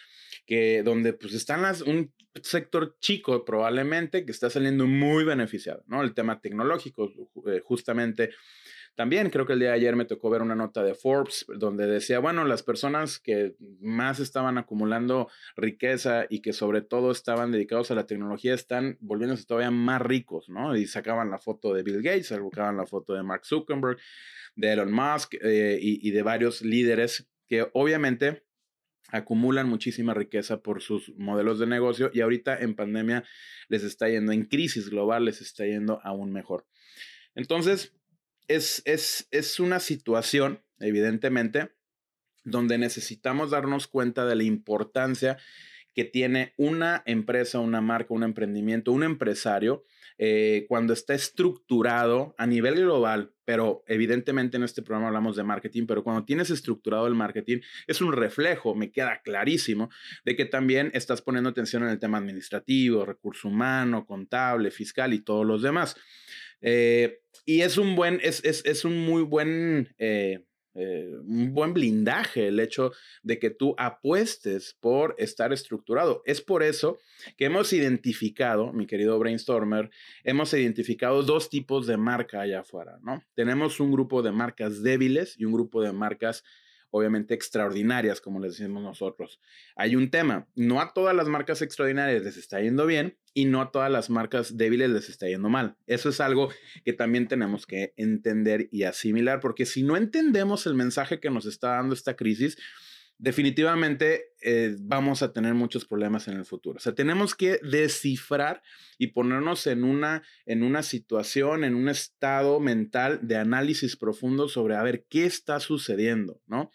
que 0.47 0.83
donde 0.83 1.13
pues 1.13 1.35
están 1.35 1.63
las, 1.63 1.83
sector 2.43 2.97
chico 3.01 3.45
probablemente 3.45 4.25
que 4.25 4.33
está 4.33 4.51
saliendo 4.51 4.87
muy 4.87 5.25
beneficiado, 5.25 5.83
¿no? 5.87 6.03
El 6.03 6.15
tema 6.15 6.41
tecnológico, 6.41 7.13
justamente 7.65 8.31
también 8.97 9.31
creo 9.31 9.47
que 9.47 9.55
el 9.55 9.61
día 9.61 9.69
de 9.69 9.77
ayer 9.77 9.97
me 9.97 10.05
tocó 10.05 10.31
ver 10.31 10.43
una 10.43 10.55
nota 10.55 10.83
de 10.83 10.95
Forbes 10.95 11.47
donde 11.49 11.87
decía, 11.87 12.19
bueno, 12.19 12.45
las 12.45 12.63
personas 12.63 13.19
que 13.19 13.55
más 13.81 14.21
estaban 14.21 14.59
acumulando 14.59 15.29
riqueza 15.57 16.27
y 16.29 16.43
que 16.43 16.53
sobre 16.53 16.83
todo 16.83 17.11
estaban 17.11 17.51
dedicados 17.51 17.91
a 17.91 17.95
la 17.95 18.07
tecnología 18.07 18.53
están 18.53 18.99
volviéndose 19.01 19.47
todavía 19.47 19.71
más 19.71 20.03
ricos, 20.03 20.49
¿no? 20.49 20.77
Y 20.77 20.87
sacaban 20.87 21.31
la 21.31 21.39
foto 21.39 21.73
de 21.73 21.83
Bill 21.83 22.03
Gates, 22.03 22.29
sacaban 22.29 22.77
la 22.77 22.87
foto 22.87 23.15
de 23.15 23.23
Mark 23.23 23.47
Zuckerberg, 23.47 23.99
de 24.57 24.73
Elon 24.73 24.93
Musk 24.93 25.35
eh, 25.41 25.79
y 25.81 26.11
de 26.11 26.23
varios 26.23 26.61
líderes 26.61 27.27
que 27.49 27.69
obviamente 27.73 28.45
acumulan 29.13 29.69
muchísima 29.69 30.15
riqueza 30.15 30.63
por 30.63 30.83
sus 30.83 31.13
modelos 31.17 31.59
de 31.59 31.67
negocio 31.67 32.11
y 32.13 32.21
ahorita 32.21 32.59
en 32.59 32.75
pandemia 32.75 33.25
les 33.69 33.83
está 33.83 34.09
yendo, 34.09 34.33
en 34.33 34.45
crisis 34.45 34.91
global 34.91 35.25
les 35.25 35.41
está 35.41 35.65
yendo 35.67 36.01
aún 36.03 36.33
mejor. 36.33 36.67
Entonces, 37.35 37.95
es, 38.49 39.61
una 39.61 39.81
situación, 39.81 40.63
evidentemente, 40.81 41.71
donde 42.45 42.79
necesitamos 42.79 43.51
darnos 43.51 43.87
cuenta 43.87 44.27
de 44.27 44.35
la 44.35 44.43
importancia 44.43 45.39
que 45.95 46.05
tiene 46.05 46.55
una 46.57 47.03
empresa, 47.07 47.59
una 47.59 47.81
marca, 47.81 48.15
un 48.15 48.23
emprendimiento, 48.23 48.93
un 48.93 49.03
empresario, 49.03 49.85
eh, 50.19 50.67
cuando 50.69 50.93
está 50.93 51.15
estructurado 51.15 52.35
a 52.39 52.47
nivel 52.47 52.77
global, 52.77 53.33
pero 53.51 53.83
evidentemente 53.89 54.59
en 54.59 54.63
este 54.63 54.81
programa 54.81 55.09
hablamos 55.09 55.35
de 55.35 55.43
marketing, 55.43 55.85
pero 55.85 56.05
cuando 56.05 56.25
tienes 56.25 56.51
estructurado 56.51 57.09
el 57.09 57.17
marketing, 57.17 57.59
es 57.89 58.01
un 58.01 58.13
reflejo, 58.13 58.77
me 58.77 58.93
queda 58.93 59.23
clarísimo, 59.25 59.91
de 60.25 60.37
que 60.37 60.45
también 60.45 60.93
estás 60.95 61.21
poniendo 61.21 61.51
atención 61.51 61.83
en 61.83 61.89
el 61.89 61.99
tema 61.99 62.19
administrativo, 62.19 63.05
recurso 63.05 63.49
humano, 63.49 64.07
contable, 64.07 64.71
fiscal 64.71 65.13
y 65.15 65.25
todos 65.25 65.45
los 65.45 65.63
demás. 65.63 65.97
Eh, 66.61 67.23
y 67.45 67.63
es 67.63 67.77
un 67.77 67.97
buen, 67.97 68.21
es, 68.23 68.41
es, 68.45 68.65
es 68.65 68.85
un 68.85 68.97
muy 69.05 69.23
buen... 69.25 69.97
Eh, 69.99 70.45
eh, 70.75 71.13
un 71.25 71.53
buen 71.53 71.75
blindaje 71.75 72.49
el 72.49 72.61
hecho 72.61 72.93
de 73.23 73.39
que 73.39 73.51
tú 73.51 73.75
apuestes 73.77 74.77
por 74.81 75.15
estar 75.19 75.53
estructurado. 75.53 76.23
Es 76.27 76.41
por 76.41 76.63
eso 76.63 76.99
que 77.37 77.47
hemos 77.47 77.73
identificado, 77.73 78.73
mi 78.73 78.87
querido 78.87 79.19
brainstormer, 79.19 79.91
hemos 80.23 80.53
identificado 80.55 81.23
dos 81.23 81.51
tipos 81.51 81.87
de 81.87 81.97
marca 81.97 82.41
allá 82.41 82.61
afuera, 82.61 82.99
¿no? 83.03 83.23
Tenemos 83.35 83.81
un 83.81 83.91
grupo 83.91 84.23
de 84.23 84.33
marcas 84.33 84.83
débiles 84.83 85.35
y 85.39 85.45
un 85.45 85.53
grupo 85.53 85.83
de 85.83 85.93
marcas 85.93 86.45
obviamente 86.91 87.35
extraordinarias, 87.35 88.21
como 88.21 88.41
les 88.41 88.59
decimos 88.59 88.83
nosotros. 88.83 89.41
Hay 89.77 89.97
un 89.97 90.11
tema, 90.11 90.49
no 90.55 90.81
a 90.81 90.93
todas 90.93 91.15
las 91.15 91.29
marcas 91.29 91.63
extraordinarias 91.63 92.23
les 92.23 92.37
está 92.37 92.61
yendo 92.61 92.87
bien 92.87 93.19
y 93.33 93.45
no 93.45 93.61
a 93.61 93.71
todas 93.71 93.91
las 93.91 94.11
marcas 94.11 94.57
débiles 94.57 94.91
les 94.91 95.09
está 95.09 95.29
yendo 95.29 95.49
mal. 95.49 95.77
Eso 95.87 96.09
es 96.09 96.21
algo 96.21 96.51
que 96.85 96.93
también 96.93 97.29
tenemos 97.29 97.67
que 97.67 97.95
entender 97.97 98.69
y 98.73 98.85
asimilar, 98.85 99.41
porque 99.41 99.67
si 99.67 99.83
no 99.83 99.97
entendemos 99.97 100.67
el 100.67 100.75
mensaje 100.75 101.21
que 101.21 101.31
nos 101.31 101.47
está 101.47 101.77
dando 101.77 101.95
esta 101.95 102.17
crisis, 102.17 102.59
definitivamente 103.21 104.33
eh, 104.41 104.75
vamos 104.81 105.23
a 105.23 105.33
tener 105.33 105.53
muchos 105.53 105.85
problemas 105.85 106.27
en 106.27 106.39
el 106.39 106.47
futuro. 106.47 106.79
O 106.79 106.81
sea, 106.81 106.95
tenemos 106.95 107.35
que 107.35 107.61
descifrar 107.63 108.63
y 108.97 109.09
ponernos 109.09 109.67
en 109.67 109.85
una, 109.85 110.23
en 110.47 110.63
una 110.63 110.83
situación, 110.83 111.63
en 111.65 111.75
un 111.75 111.91
estado 111.91 112.61
mental 112.61 113.21
de 113.23 113.37
análisis 113.37 113.97
profundo 113.97 114.49
sobre 114.49 114.75
a 114.75 114.83
ver 114.83 115.05
qué 115.11 115.27
está 115.27 115.61
sucediendo, 115.61 116.41
¿no? 116.47 116.71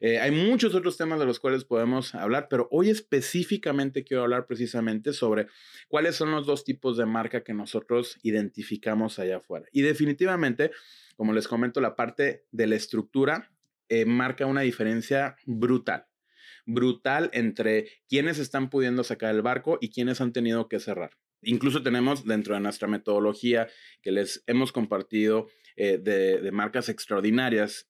Eh, 0.00 0.20
hay 0.20 0.30
muchos 0.30 0.76
otros 0.76 0.96
temas 0.96 1.18
de 1.18 1.26
los 1.26 1.40
cuales 1.40 1.64
podemos 1.64 2.14
hablar, 2.14 2.46
pero 2.48 2.68
hoy 2.70 2.90
específicamente 2.90 4.04
quiero 4.04 4.22
hablar 4.22 4.46
precisamente 4.46 5.12
sobre 5.12 5.48
cuáles 5.88 6.14
son 6.14 6.30
los 6.30 6.46
dos 6.46 6.62
tipos 6.62 6.96
de 6.96 7.06
marca 7.06 7.42
que 7.42 7.54
nosotros 7.54 8.18
identificamos 8.22 9.18
allá 9.18 9.38
afuera. 9.38 9.66
Y 9.72 9.82
definitivamente, 9.82 10.70
como 11.16 11.32
les 11.32 11.48
comento, 11.48 11.80
la 11.80 11.96
parte 11.96 12.44
de 12.52 12.68
la 12.68 12.76
estructura 12.76 13.50
eh, 13.88 14.04
marca 14.04 14.46
una 14.46 14.62
diferencia 14.62 15.36
brutal. 15.46 16.06
Brutal 16.66 17.30
entre 17.32 17.88
quienes 18.08 18.38
están 18.38 18.70
pudiendo 18.70 19.04
sacar 19.04 19.34
el 19.34 19.42
barco 19.42 19.78
y 19.80 19.90
quienes 19.90 20.20
han 20.20 20.32
tenido 20.32 20.68
que 20.68 20.80
cerrar. 20.80 21.12
Incluso 21.42 21.82
tenemos 21.82 22.24
dentro 22.24 22.54
de 22.54 22.60
nuestra 22.60 22.88
metodología 22.88 23.68
que 24.02 24.10
les 24.10 24.42
hemos 24.46 24.72
compartido 24.72 25.48
eh, 25.76 25.98
de, 25.98 26.50
marcas 26.50 26.88
extraordinarias, 26.88 27.88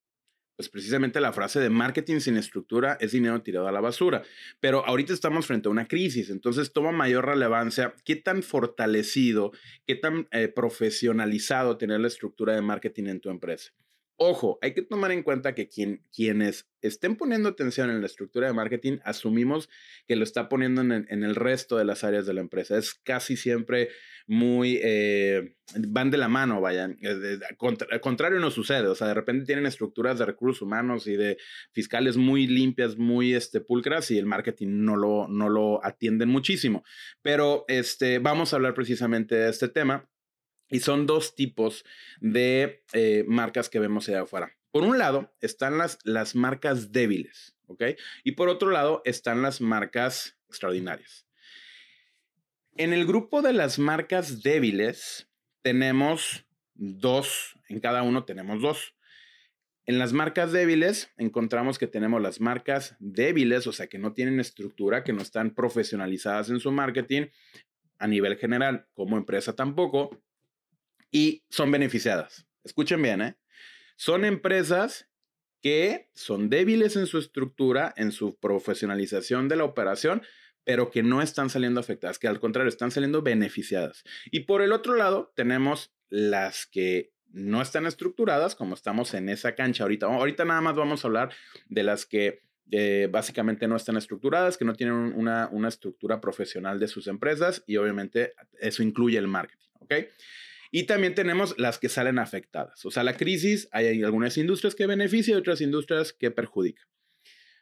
pues 0.56 0.68
precisamente 0.68 1.20
la 1.20 1.32
frase 1.32 1.60
de 1.60 1.70
marketing 1.70 2.18
sin 2.18 2.36
estructura 2.36 2.98
es 3.00 3.12
dinero 3.12 3.40
tirado 3.42 3.68
a 3.68 3.72
la 3.72 3.80
basura. 3.80 4.22
Pero 4.60 4.84
ahorita 4.84 5.14
estamos 5.14 5.46
frente 5.46 5.68
a 5.68 5.70
una 5.70 5.88
crisis, 5.88 6.30
entonces 6.30 6.72
toma 6.72 6.92
mayor 6.92 7.26
relevancia 7.26 7.94
qué 8.04 8.16
tan 8.16 8.42
fortalecido, 8.42 9.52
qué 9.86 9.94
tan 9.94 10.28
eh, 10.32 10.48
profesionalizado 10.48 11.78
tener 11.78 12.00
la 12.00 12.08
estructura 12.08 12.54
de 12.54 12.60
marketing 12.60 13.04
en 13.04 13.20
tu 13.20 13.30
empresa. 13.30 13.72
Ojo, 14.20 14.58
hay 14.62 14.74
que 14.74 14.82
tomar 14.82 15.12
en 15.12 15.22
cuenta 15.22 15.54
que 15.54 15.68
quien, 15.68 16.02
quienes 16.12 16.68
estén 16.82 17.14
poniendo 17.14 17.48
atención 17.48 17.88
en 17.88 18.00
la 18.00 18.06
estructura 18.08 18.48
de 18.48 18.52
marketing, 18.52 18.98
asumimos 19.04 19.68
que 20.08 20.16
lo 20.16 20.24
está 20.24 20.48
poniendo 20.48 20.82
en, 20.82 21.06
el 21.08 21.36
resto 21.36 21.76
de 21.76 21.84
las 21.84 22.02
áreas 22.02 22.26
de 22.26 22.34
la 22.34 22.40
empresa. 22.40 22.76
Es 22.76 22.94
casi 22.94 23.36
siempre 23.36 23.90
muy, 24.26 24.80
eh, 24.82 25.54
van 25.86 26.10
de 26.10 26.18
la 26.18 26.26
mano, 26.26 26.60
vayan. 26.60 26.98
Eh, 27.00 27.38
al 27.92 28.00
contrario 28.00 28.40
no 28.40 28.50
sucede, 28.50 28.88
o 28.88 28.96
sea, 28.96 29.06
de 29.06 29.14
repente 29.14 29.46
tienen 29.46 29.66
estructuras 29.66 30.18
de 30.18 30.26
recursos 30.26 30.62
humanos 30.62 31.06
y 31.06 31.14
de 31.14 31.38
fiscales 31.70 32.16
muy 32.16 32.48
limpias, 32.48 32.96
muy 32.96 33.34
este, 33.34 33.60
pulcras 33.60 34.10
y 34.10 34.18
el 34.18 34.26
marketing 34.26 34.84
no 34.84 34.96
lo, 34.96 35.28
no 35.28 35.48
lo 35.48 35.84
atienden 35.86 36.28
muchísimo. 36.28 36.82
Pero 37.22 37.64
este, 37.68 38.18
vamos 38.18 38.52
a 38.52 38.56
hablar 38.56 38.74
precisamente 38.74 39.36
de 39.36 39.48
este 39.48 39.68
tema 39.68 40.08
y 40.70 40.80
son 40.80 41.06
dos 41.06 41.34
tipos 41.34 41.84
de 42.20 42.84
eh, 42.92 43.24
marcas 43.26 43.68
que 43.68 43.78
vemos 43.78 44.08
allá 44.08 44.22
afuera. 44.22 44.56
Por 44.70 44.82
un 44.82 44.98
lado 44.98 45.34
están 45.40 45.78
las, 45.78 45.98
las 46.04 46.34
marcas 46.34 46.92
débiles, 46.92 47.56
¿ok? 47.66 47.84
Y 48.24 48.32
por 48.32 48.48
otro 48.48 48.70
lado 48.70 49.02
están 49.04 49.42
las 49.42 49.60
marcas 49.60 50.38
extraordinarias. 50.48 51.26
En 52.76 52.92
el 52.92 53.06
grupo 53.06 53.42
de 53.42 53.52
las 53.52 53.78
marcas 53.78 54.42
débiles 54.42 55.28
tenemos 55.62 56.46
dos, 56.74 57.58
en 57.68 57.80
cada 57.80 58.02
uno 58.02 58.24
tenemos 58.24 58.62
dos. 58.62 58.94
En 59.84 59.98
las 59.98 60.12
marcas 60.12 60.52
débiles 60.52 61.10
encontramos 61.16 61.78
que 61.78 61.86
tenemos 61.86 62.20
las 62.20 62.40
marcas 62.40 62.94
débiles, 63.00 63.66
o 63.66 63.72
sea, 63.72 63.86
que 63.86 63.98
no 63.98 64.12
tienen 64.12 64.38
estructura, 64.38 65.02
que 65.02 65.14
no 65.14 65.22
están 65.22 65.54
profesionalizadas 65.54 66.50
en 66.50 66.60
su 66.60 66.70
marketing 66.70 67.28
a 67.98 68.06
nivel 68.06 68.36
general, 68.36 68.86
como 68.92 69.16
empresa 69.16 69.56
tampoco, 69.56 70.22
y 71.10 71.44
son 71.48 71.70
beneficiadas. 71.70 72.46
Escuchen 72.64 73.02
bien, 73.02 73.22
¿eh? 73.22 73.36
Son 73.96 74.24
empresas 74.24 75.08
que 75.60 76.08
son 76.14 76.50
débiles 76.50 76.96
en 76.96 77.06
su 77.06 77.18
estructura, 77.18 77.92
en 77.96 78.12
su 78.12 78.38
profesionalización 78.38 79.48
de 79.48 79.56
la 79.56 79.64
operación, 79.64 80.22
pero 80.64 80.90
que 80.90 81.02
no 81.02 81.22
están 81.22 81.50
saliendo 81.50 81.80
afectadas, 81.80 82.18
que 82.18 82.28
al 82.28 82.40
contrario, 82.40 82.68
están 82.68 82.90
saliendo 82.90 83.22
beneficiadas. 83.22 84.04
Y 84.30 84.40
por 84.40 84.62
el 84.62 84.72
otro 84.72 84.94
lado, 84.94 85.32
tenemos 85.34 85.92
las 86.10 86.66
que 86.66 87.12
no 87.30 87.60
están 87.60 87.86
estructuradas, 87.86 88.54
como 88.54 88.74
estamos 88.74 89.14
en 89.14 89.28
esa 89.28 89.54
cancha 89.54 89.84
ahorita. 89.84 90.06
Ahorita 90.06 90.44
nada 90.44 90.60
más 90.60 90.76
vamos 90.76 91.04
a 91.04 91.08
hablar 91.08 91.30
de 91.68 91.82
las 91.82 92.06
que 92.06 92.42
eh, 92.70 93.08
básicamente 93.10 93.66
no 93.66 93.76
están 93.76 93.96
estructuradas, 93.96 94.58
que 94.58 94.64
no 94.64 94.74
tienen 94.74 94.94
una, 94.94 95.48
una 95.50 95.68
estructura 95.68 96.20
profesional 96.20 96.78
de 96.78 96.88
sus 96.88 97.06
empresas 97.06 97.64
y 97.66 97.76
obviamente 97.78 98.34
eso 98.60 98.82
incluye 98.82 99.18
el 99.18 99.26
marketing, 99.26 99.68
¿ok? 99.80 99.94
Y 100.70 100.84
también 100.84 101.14
tenemos 101.14 101.58
las 101.58 101.78
que 101.78 101.88
salen 101.88 102.18
afectadas. 102.18 102.84
O 102.84 102.90
sea, 102.90 103.02
la 103.02 103.16
crisis, 103.16 103.68
hay 103.72 104.02
algunas 104.02 104.36
industrias 104.36 104.74
que 104.74 104.86
benefician 104.86 105.38
y 105.38 105.40
otras 105.40 105.60
industrias 105.60 106.12
que 106.12 106.30
perjudican. 106.30 106.86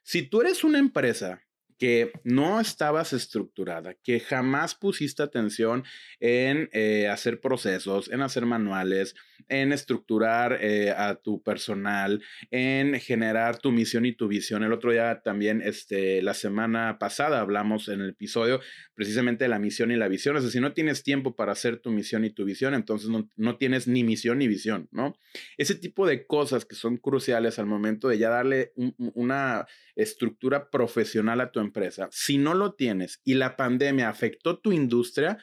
Si 0.02 0.22
tú 0.22 0.40
eres 0.40 0.64
una 0.64 0.78
empresa 0.78 1.45
que 1.78 2.12
no 2.24 2.60
estabas 2.60 3.12
estructurada, 3.12 3.94
que 3.94 4.20
jamás 4.20 4.74
pusiste 4.74 5.22
atención 5.22 5.84
en 6.20 6.68
eh, 6.72 7.08
hacer 7.08 7.40
procesos, 7.40 8.10
en 8.10 8.22
hacer 8.22 8.46
manuales, 8.46 9.14
en 9.48 9.72
estructurar 9.72 10.58
eh, 10.60 10.90
a 10.90 11.16
tu 11.16 11.42
personal, 11.42 12.22
en 12.50 12.98
generar 13.00 13.58
tu 13.58 13.72
misión 13.72 14.06
y 14.06 14.12
tu 14.12 14.28
visión. 14.28 14.64
El 14.64 14.72
otro 14.72 14.92
día 14.92 15.20
también, 15.22 15.62
este, 15.62 16.22
la 16.22 16.34
semana 16.34 16.98
pasada 16.98 17.40
hablamos 17.40 17.88
en 17.88 18.00
el 18.00 18.10
episodio 18.10 18.60
precisamente 18.94 19.44
de 19.44 19.48
la 19.48 19.58
misión 19.58 19.90
y 19.90 19.96
la 19.96 20.08
visión. 20.08 20.36
O 20.36 20.40
sea, 20.40 20.50
si 20.50 20.60
no 20.60 20.72
tienes 20.72 21.02
tiempo 21.02 21.36
para 21.36 21.52
hacer 21.52 21.78
tu 21.78 21.90
misión 21.90 22.24
y 22.24 22.30
tu 22.30 22.44
visión, 22.44 22.74
entonces 22.74 23.10
no, 23.10 23.30
no 23.36 23.56
tienes 23.56 23.86
ni 23.86 24.02
misión 24.02 24.38
ni 24.38 24.48
visión, 24.48 24.88
¿no? 24.90 25.18
Ese 25.58 25.74
tipo 25.74 26.06
de 26.06 26.26
cosas 26.26 26.64
que 26.64 26.74
son 26.74 26.96
cruciales 26.96 27.58
al 27.58 27.66
momento 27.66 28.08
de 28.08 28.18
ya 28.18 28.30
darle 28.30 28.72
una 29.14 29.66
estructura 29.94 30.70
profesional 30.70 31.40
a 31.40 31.50
tu 31.50 31.60
empresa, 31.66 32.08
si 32.10 32.38
no 32.38 32.54
lo 32.54 32.74
tienes 32.74 33.20
y 33.24 33.34
la 33.34 33.56
pandemia 33.56 34.08
afectó 34.08 34.58
tu 34.58 34.72
industria, 34.72 35.38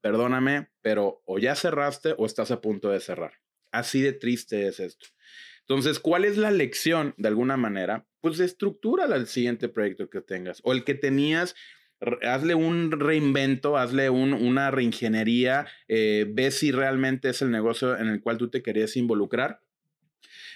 perdóname, 0.00 0.68
pero 0.82 1.22
o 1.24 1.38
ya 1.38 1.54
cerraste 1.54 2.14
o 2.18 2.26
estás 2.26 2.50
a 2.50 2.60
punto 2.60 2.90
de 2.90 3.00
cerrar. 3.00 3.32
Así 3.70 4.02
de 4.02 4.12
triste 4.12 4.66
es 4.66 4.80
esto. 4.80 5.06
Entonces, 5.60 5.98
¿cuál 5.98 6.24
es 6.24 6.36
la 6.36 6.50
lección 6.50 7.14
de 7.16 7.28
alguna 7.28 7.56
manera? 7.56 8.06
Pues 8.20 8.40
estructura 8.40 9.04
al 9.04 9.26
siguiente 9.26 9.68
proyecto 9.68 10.10
que 10.10 10.20
tengas 10.20 10.60
o 10.64 10.72
el 10.72 10.84
que 10.84 10.94
tenías. 10.94 11.54
Hazle 12.22 12.56
un 12.56 12.90
reinvento, 12.90 13.76
hazle 13.76 14.10
una 14.10 14.72
reingeniería, 14.72 15.68
eh, 15.86 16.26
ve 16.28 16.50
si 16.50 16.72
realmente 16.72 17.28
es 17.28 17.42
el 17.42 17.52
negocio 17.52 17.96
en 17.96 18.08
el 18.08 18.20
cual 18.20 18.38
tú 18.38 18.50
te 18.50 18.60
querías 18.60 18.96
involucrar 18.96 19.61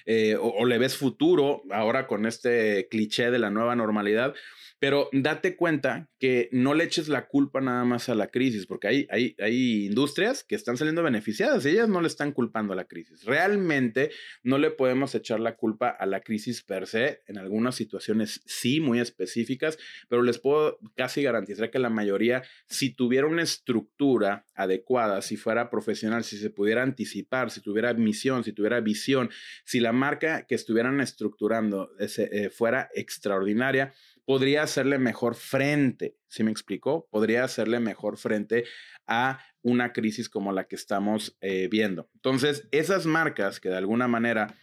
eh, 0.07 0.37
o, 0.41 0.65
le 0.65 0.79
ves 0.79 0.97
futuro 0.97 1.63
ahora 1.71 2.07
con 2.07 2.27
este 2.27 2.89
cliché 2.89 3.31
de 3.31 3.39
la 3.39 3.51
nueva 3.51 3.77
normalidad. 3.77 4.35
Pero 4.79 5.09
date 5.11 5.57
cuenta 5.57 6.11
que 6.19 6.51
no 6.53 6.75
le 6.75 6.85
eches 6.85 7.09
la 7.09 7.29
culpa 7.29 7.63
nada 7.63 7.85
más 7.85 8.11
a 8.11 8.15
la 8.15 8.27
crisis, 8.27 8.67
porque 8.67 8.89
hay, 8.89 9.07
hay, 9.11 9.35
hay 9.39 9.87
industrias 9.87 10.45
que 10.45 10.55
están 10.55 10.77
saliendo 10.77 11.03
beneficiadas, 11.03 11.65
ellas 11.65 11.89
no 11.89 12.03
le 12.03 12.09
están 12.09 12.33
culpando 12.33 12.75
a 12.75 12.77
la 12.77 12.85
crisis. 12.85 13.25
Realmente 13.25 14.11
no 14.43 14.59
le 14.59 14.71
podemos 14.71 15.15
echar 15.15 15.41
la 15.41 15.57
culpa 15.57 15.89
a 15.89 16.05
la 16.05 16.21
crisis 16.21 16.63
per 16.63 16.87
se, 16.87 17.23
en 17.27 17.39
algunas 17.39 17.75
situaciones 17.75 18.43
sí, 18.45 18.81
muy 18.81 19.01
específicas, 19.01 19.79
pero 20.11 20.23
les 20.23 20.39
puedo 20.39 20.79
casi 20.95 21.23
garantizar 21.23 21.71
que 21.71 21.79
la 21.79 21.91
mayoría, 21.91 22.43
si 22.67 22.91
tuviera 22.91 23.27
una 23.27 23.43
estructura 23.43 24.45
adecuada, 24.55 25.23
si 25.23 25.39
fuera 25.39 25.71
profesional, 25.71 26.23
si 26.23 26.37
se 26.37 26.51
pudiera 26.51 26.83
anticipar, 26.83 27.51
si 27.51 27.63
tuviera 27.63 27.95
misión, 27.95 28.45
si 28.45 28.53
tuviera 28.53 28.81
visión, 28.81 29.31
si 29.65 29.81
la 29.81 29.93
marca 29.97 30.47
que 30.47 30.55
estuvieran 30.55 31.01
estructurando 31.01 31.91
eh, 31.99 32.51
fuera 32.51 32.89
extraordinaria, 32.95 33.93
podría 34.25 34.63
hacerle 34.63 34.99
mejor 34.99 35.35
frente, 35.35 36.17
¿sí 36.29 36.45
me 36.45 36.53
explicó? 36.53 37.09
Podría 37.11 37.43
hacerle 37.43 37.81
mejor 37.81 38.17
frente 38.17 38.65
a 39.07 39.41
una 39.63 39.93
crisis 39.93 40.29
como 40.29 40.53
la 40.53 40.69
que 40.69 40.77
estamos 40.77 41.37
eh, 41.41 41.69
viendo. 41.69 42.09
Entonces, 42.15 42.69
esas 42.71 43.07
marcas 43.07 43.59
que 43.59 43.69
de 43.69 43.77
alguna 43.77 44.07
manera 44.07 44.55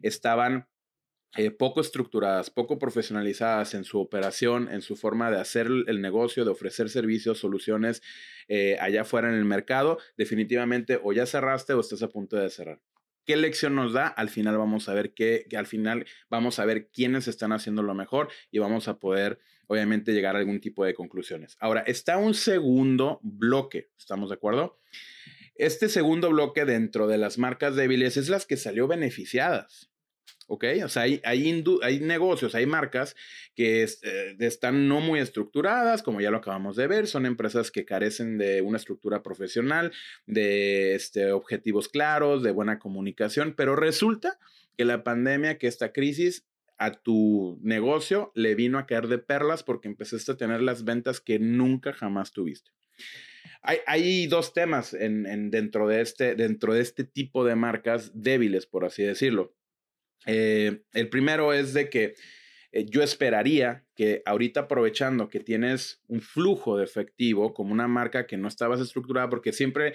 estaban 0.00 0.68
eh, 1.36 1.50
poco 1.50 1.80
estructuradas, 1.80 2.50
poco 2.50 2.78
profesionalizadas 2.78 3.74
en 3.74 3.84
su 3.84 3.98
operación, 3.98 4.68
en 4.70 4.82
su 4.82 4.94
forma 4.94 5.30
de 5.30 5.40
hacer 5.40 5.66
el 5.66 6.00
negocio, 6.00 6.44
de 6.44 6.50
ofrecer 6.50 6.90
servicios, 6.90 7.38
soluciones 7.38 8.02
allá 8.80 9.00
afuera 9.02 9.30
en 9.30 9.34
el 9.36 9.46
mercado, 9.46 9.98
definitivamente 10.18 11.00
o 11.02 11.14
ya 11.14 11.24
cerraste 11.24 11.72
o 11.72 11.80
estás 11.80 12.02
a 12.02 12.08
punto 12.08 12.36
de 12.36 12.50
cerrar. 12.50 12.80
¿Qué 13.24 13.36
lección 13.36 13.74
nos 13.74 13.92
da? 13.92 14.08
Al 14.08 14.28
final 14.28 14.58
vamos 14.58 14.88
a 14.88 14.94
ver 14.94 15.14
que, 15.14 15.46
al 15.56 15.66
final 15.66 16.06
vamos 16.28 16.58
a 16.58 16.64
ver 16.64 16.88
quiénes 16.88 17.28
están 17.28 17.52
haciendo 17.52 17.82
lo 17.82 17.94
mejor 17.94 18.28
y 18.50 18.58
vamos 18.58 18.88
a 18.88 18.98
poder, 18.98 19.38
obviamente, 19.68 20.12
llegar 20.12 20.34
a 20.34 20.40
algún 20.40 20.60
tipo 20.60 20.84
de 20.84 20.94
conclusiones. 20.94 21.56
Ahora, 21.60 21.82
está 21.82 22.16
un 22.16 22.34
segundo 22.34 23.20
bloque, 23.22 23.90
¿estamos 23.96 24.30
de 24.30 24.34
acuerdo? 24.34 24.78
Este 25.54 25.88
segundo 25.88 26.30
bloque 26.30 26.64
dentro 26.64 27.06
de 27.06 27.18
las 27.18 27.38
marcas 27.38 27.76
débiles 27.76 28.16
es 28.16 28.28
las 28.28 28.46
que 28.46 28.56
salió 28.56 28.88
beneficiadas. 28.88 29.91
¿Ok? 30.52 30.64
O 30.84 30.88
sea, 30.90 31.04
hay, 31.04 31.18
hay, 31.24 32.00
negocios, 32.00 32.54
hay 32.54 32.66
marcas 32.66 33.16
que 33.54 33.84
eh, 33.84 34.36
están 34.38 34.86
no 34.86 35.00
muy 35.00 35.18
estructuradas, 35.18 36.02
como 36.02 36.20
ya 36.20 36.30
lo 36.30 36.36
acabamos 36.36 36.76
de 36.76 36.86
ver, 36.86 37.06
son 37.06 37.24
empresas 37.24 37.70
que 37.70 37.86
carecen 37.86 38.36
de 38.36 38.60
una 38.60 38.76
estructura 38.76 39.22
profesional, 39.22 39.92
de 40.26 40.94
este, 40.94 41.32
objetivos 41.32 41.88
claros, 41.88 42.42
de 42.42 42.50
buena 42.50 42.78
comunicación, 42.78 43.54
pero 43.56 43.76
resulta 43.76 44.38
que 44.76 44.84
la 44.84 45.02
pandemia, 45.02 45.56
que 45.56 45.68
esta 45.68 45.90
crisis 45.90 46.44
a 46.76 46.92
tu 46.92 47.58
negocio 47.62 48.30
le 48.34 48.54
vino 48.54 48.78
a 48.78 48.84
caer 48.84 49.08
de 49.08 49.16
perlas 49.16 49.62
porque 49.62 49.88
empezaste 49.88 50.32
a 50.32 50.36
tener 50.36 50.60
las 50.60 50.84
ventas 50.84 51.22
que 51.22 51.38
nunca 51.38 51.94
jamás 51.94 52.30
tuviste. 52.30 52.72
Hay, 53.62 54.26
dos 54.26 54.52
temas 54.52 54.92
en, 54.92 55.50
dentro, 55.50 55.88
de 55.88 56.02
este, 56.02 56.34
dentro 56.34 56.74
de 56.74 56.82
este 56.82 57.04
tipo 57.04 57.42
de 57.44 57.54
marcas 57.54 58.10
débiles, 58.12 58.66
por 58.66 58.84
así 58.84 59.02
decirlo. 59.02 59.54
Eh, 60.26 60.82
el 60.92 61.08
primero 61.08 61.52
es 61.52 61.74
de 61.74 61.90
que 61.90 62.14
eh, 62.72 62.86
yo 62.88 63.02
esperaría 63.02 63.84
que 63.94 64.22
ahorita 64.24 64.60
aprovechando 64.60 65.28
que 65.28 65.40
tienes 65.40 66.00
un 66.08 66.20
flujo 66.20 66.76
de 66.76 66.84
efectivo 66.84 67.54
como 67.54 67.72
una 67.72 67.88
marca 67.88 68.26
que 68.26 68.36
no 68.36 68.48
estabas 68.48 68.80
estructurada, 68.80 69.28
porque 69.28 69.52
siempre, 69.52 69.94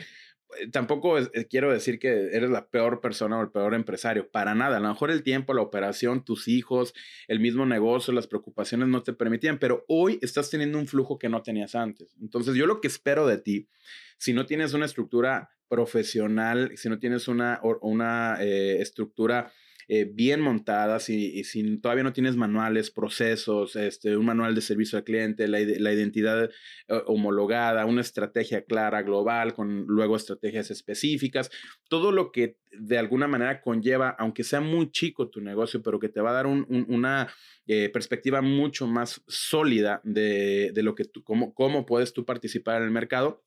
eh, 0.60 0.70
tampoco 0.72 1.18
quiero 1.50 1.72
decir 1.72 1.98
que 1.98 2.28
eres 2.34 2.50
la 2.50 2.68
peor 2.68 3.02
persona 3.02 3.40
o 3.40 3.42
el 3.42 3.52
peor 3.52 3.74
empresario, 3.74 4.30
para 4.30 4.54
nada. 4.54 4.78
A 4.78 4.80
lo 4.80 4.90
mejor 4.90 5.12
el 5.12 5.24
tiempo, 5.24 5.54
la 5.54 5.62
operación, 5.62 6.24
tus 6.24 6.48
hijos, 6.48 6.94
el 7.28 7.40
mismo 7.40 7.66
negocio, 7.66 8.14
las 8.14 8.28
preocupaciones 8.28 8.88
no 8.90 9.04
te 9.04 9.14
permitían, 9.14 9.60
pero 9.60 9.86
hoy 9.88 10.20
estás 10.22 10.50
teniendo 10.50 10.78
un 10.78 10.88
flujo 10.88 11.18
que 11.18 11.30
no 11.30 11.42
tenías 11.42 11.74
antes. 11.74 12.16
Entonces 12.22 12.56
yo 12.56 12.68
lo 12.68 12.82
que 12.82 12.88
espero 12.88 13.26
de 13.26 13.38
ti, 13.38 13.70
si 14.18 14.34
no 14.34 14.46
tienes 14.46 14.74
una 14.74 14.86
estructura 14.86 15.50
profesional, 15.68 16.72
si 16.76 16.90
no 16.90 16.98
tienes 16.98 17.28
una, 17.28 17.60
una 17.82 18.38
estructura 18.42 19.52
eh, 19.90 20.04
bien 20.04 20.42
montadas 20.42 21.10
y, 21.10 21.44
si 21.46 21.78
todavía 21.78 22.04
no 22.04 22.12
tienes 22.12 22.36
manuales, 22.36 22.92
procesos, 22.92 23.78
este, 23.78 24.18
un 24.18 24.26
manual 24.26 24.54
de 24.54 24.60
servicio 24.60 24.98
al 24.98 25.06
cliente, 25.06 25.48
la, 25.48 25.62
identidad 25.62 26.44
eh, 26.44 26.50
homologada, 27.06 27.86
una 27.86 28.02
estrategia 28.02 28.66
clara, 28.66 29.02
global, 29.02 29.54
con 29.54 29.86
luego 29.88 30.18
estrategias 30.18 30.72
específicas, 30.72 31.50
todo 31.88 32.12
lo 32.12 32.34
que 32.34 32.58
de 32.72 32.98
alguna 32.98 33.28
manera 33.28 33.62
conlleva, 33.62 34.10
aunque 34.10 34.44
sea 34.44 34.60
muy 34.60 34.92
chico 34.92 35.30
tu 35.30 35.40
negocio, 35.40 35.82
pero 35.82 36.00
que 36.00 36.10
te 36.10 36.20
va 36.20 36.32
a 36.32 36.34
dar 36.34 36.48
una 36.48 37.30
eh, 37.66 37.90
perspectiva 37.90 38.42
mucho 38.42 38.88
más 38.88 39.24
sólida 39.28 40.02
de, 40.04 40.72
lo 40.76 40.96
que 40.96 41.06
tú, 41.06 41.24
cómo, 41.24 41.54
cómo 41.54 41.86
puedes 41.86 42.12
tú 42.12 42.26
participar 42.26 42.78
en 42.82 42.84
el 42.84 42.92
mercado 42.92 43.47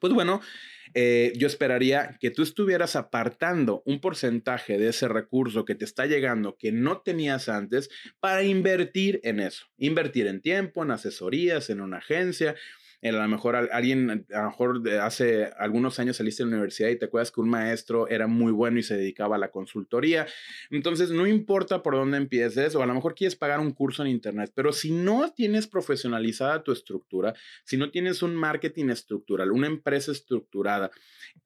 pues 0.00 0.12
bueno, 0.12 0.40
eh, 0.94 1.32
yo 1.36 1.46
esperaría 1.46 2.16
que 2.20 2.30
tú 2.30 2.42
estuvieras 2.42 2.96
apartando 2.96 3.82
un 3.84 4.00
porcentaje 4.00 4.78
de 4.78 4.88
ese 4.88 5.08
recurso 5.08 5.64
que 5.64 5.74
te 5.74 5.84
está 5.84 6.06
llegando 6.06 6.56
que 6.56 6.72
no 6.72 7.02
tenías 7.02 7.48
antes 7.48 7.90
para 8.20 8.42
invertir 8.44 9.20
en 9.22 9.40
eso, 9.40 9.66
invertir 9.78 10.26
en 10.26 10.40
tiempo, 10.40 10.82
en 10.82 10.92
asesorías, 10.92 11.70
en 11.70 11.80
una 11.80 11.98
agencia, 11.98 12.54
a 13.02 13.12
lo 13.12 13.28
mejor 13.28 13.56
alguien, 13.56 14.26
a 14.32 14.42
lo 14.42 14.48
mejor 14.48 14.82
hace 15.00 15.50
algunos 15.58 15.98
años 15.98 16.16
saliste 16.16 16.42
de 16.42 16.50
la 16.50 16.56
universidad 16.56 16.88
y 16.88 16.98
te 16.98 17.06
acuerdas 17.06 17.30
que 17.30 17.40
un 17.40 17.48
maestro 17.48 18.08
era 18.08 18.26
muy 18.26 18.52
bueno 18.52 18.78
y 18.78 18.82
se 18.82 18.96
dedicaba 18.96 19.36
a 19.36 19.38
la 19.38 19.50
consultoría. 19.50 20.26
Entonces, 20.70 21.10
no 21.10 21.26
importa 21.26 21.82
por 21.82 21.94
dónde 21.94 22.16
empieces, 22.16 22.74
o 22.74 22.82
a 22.82 22.86
lo 22.86 22.94
mejor 22.94 23.14
quieres 23.14 23.36
pagar 23.36 23.60
un 23.60 23.72
curso 23.72 24.02
en 24.02 24.08
Internet, 24.08 24.52
pero 24.54 24.72
si 24.72 24.90
no 24.90 25.32
tienes 25.32 25.66
profesionalizada 25.66 26.62
tu 26.62 26.72
estructura, 26.72 27.34
si 27.64 27.76
no 27.76 27.90
tienes 27.90 28.22
un 28.22 28.34
marketing 28.34 28.90
estructural, 28.90 29.52
una 29.52 29.66
empresa 29.66 30.12
estructurada, 30.12 30.90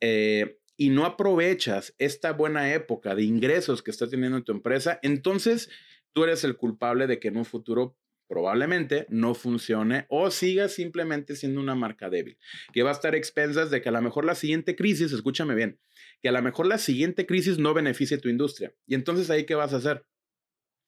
eh, 0.00 0.56
y 0.76 0.88
no 0.88 1.04
aprovechas 1.04 1.94
esta 1.98 2.32
buena 2.32 2.72
época 2.72 3.14
de 3.14 3.22
ingresos 3.22 3.82
que 3.82 3.90
está 3.90 4.08
teniendo 4.08 4.42
tu 4.42 4.52
empresa, 4.52 4.98
entonces 5.02 5.68
tú 6.14 6.24
eres 6.24 6.42
el 6.42 6.56
culpable 6.56 7.06
de 7.06 7.18
que 7.18 7.28
en 7.28 7.36
un 7.36 7.44
futuro 7.44 7.98
probablemente 8.30 9.06
no 9.08 9.34
funcione 9.34 10.06
o 10.08 10.30
siga 10.30 10.68
simplemente 10.68 11.34
siendo 11.34 11.60
una 11.60 11.74
marca 11.74 12.08
débil, 12.08 12.38
que 12.72 12.84
va 12.84 12.90
a 12.90 12.92
estar 12.92 13.16
expensas 13.16 13.72
de 13.72 13.82
que 13.82 13.88
a 13.88 13.92
lo 13.92 14.00
mejor 14.00 14.24
la 14.24 14.36
siguiente 14.36 14.76
crisis, 14.76 15.10
escúchame 15.10 15.56
bien, 15.56 15.80
que 16.22 16.28
a 16.28 16.32
lo 16.32 16.40
mejor 16.40 16.68
la 16.68 16.78
siguiente 16.78 17.26
crisis 17.26 17.58
no 17.58 17.74
beneficie 17.74 18.18
tu 18.18 18.28
industria. 18.28 18.72
Y 18.86 18.94
entonces 18.94 19.30
ahí, 19.30 19.46
¿qué 19.46 19.56
vas 19.56 19.72
a 19.72 19.78
hacer? 19.78 20.04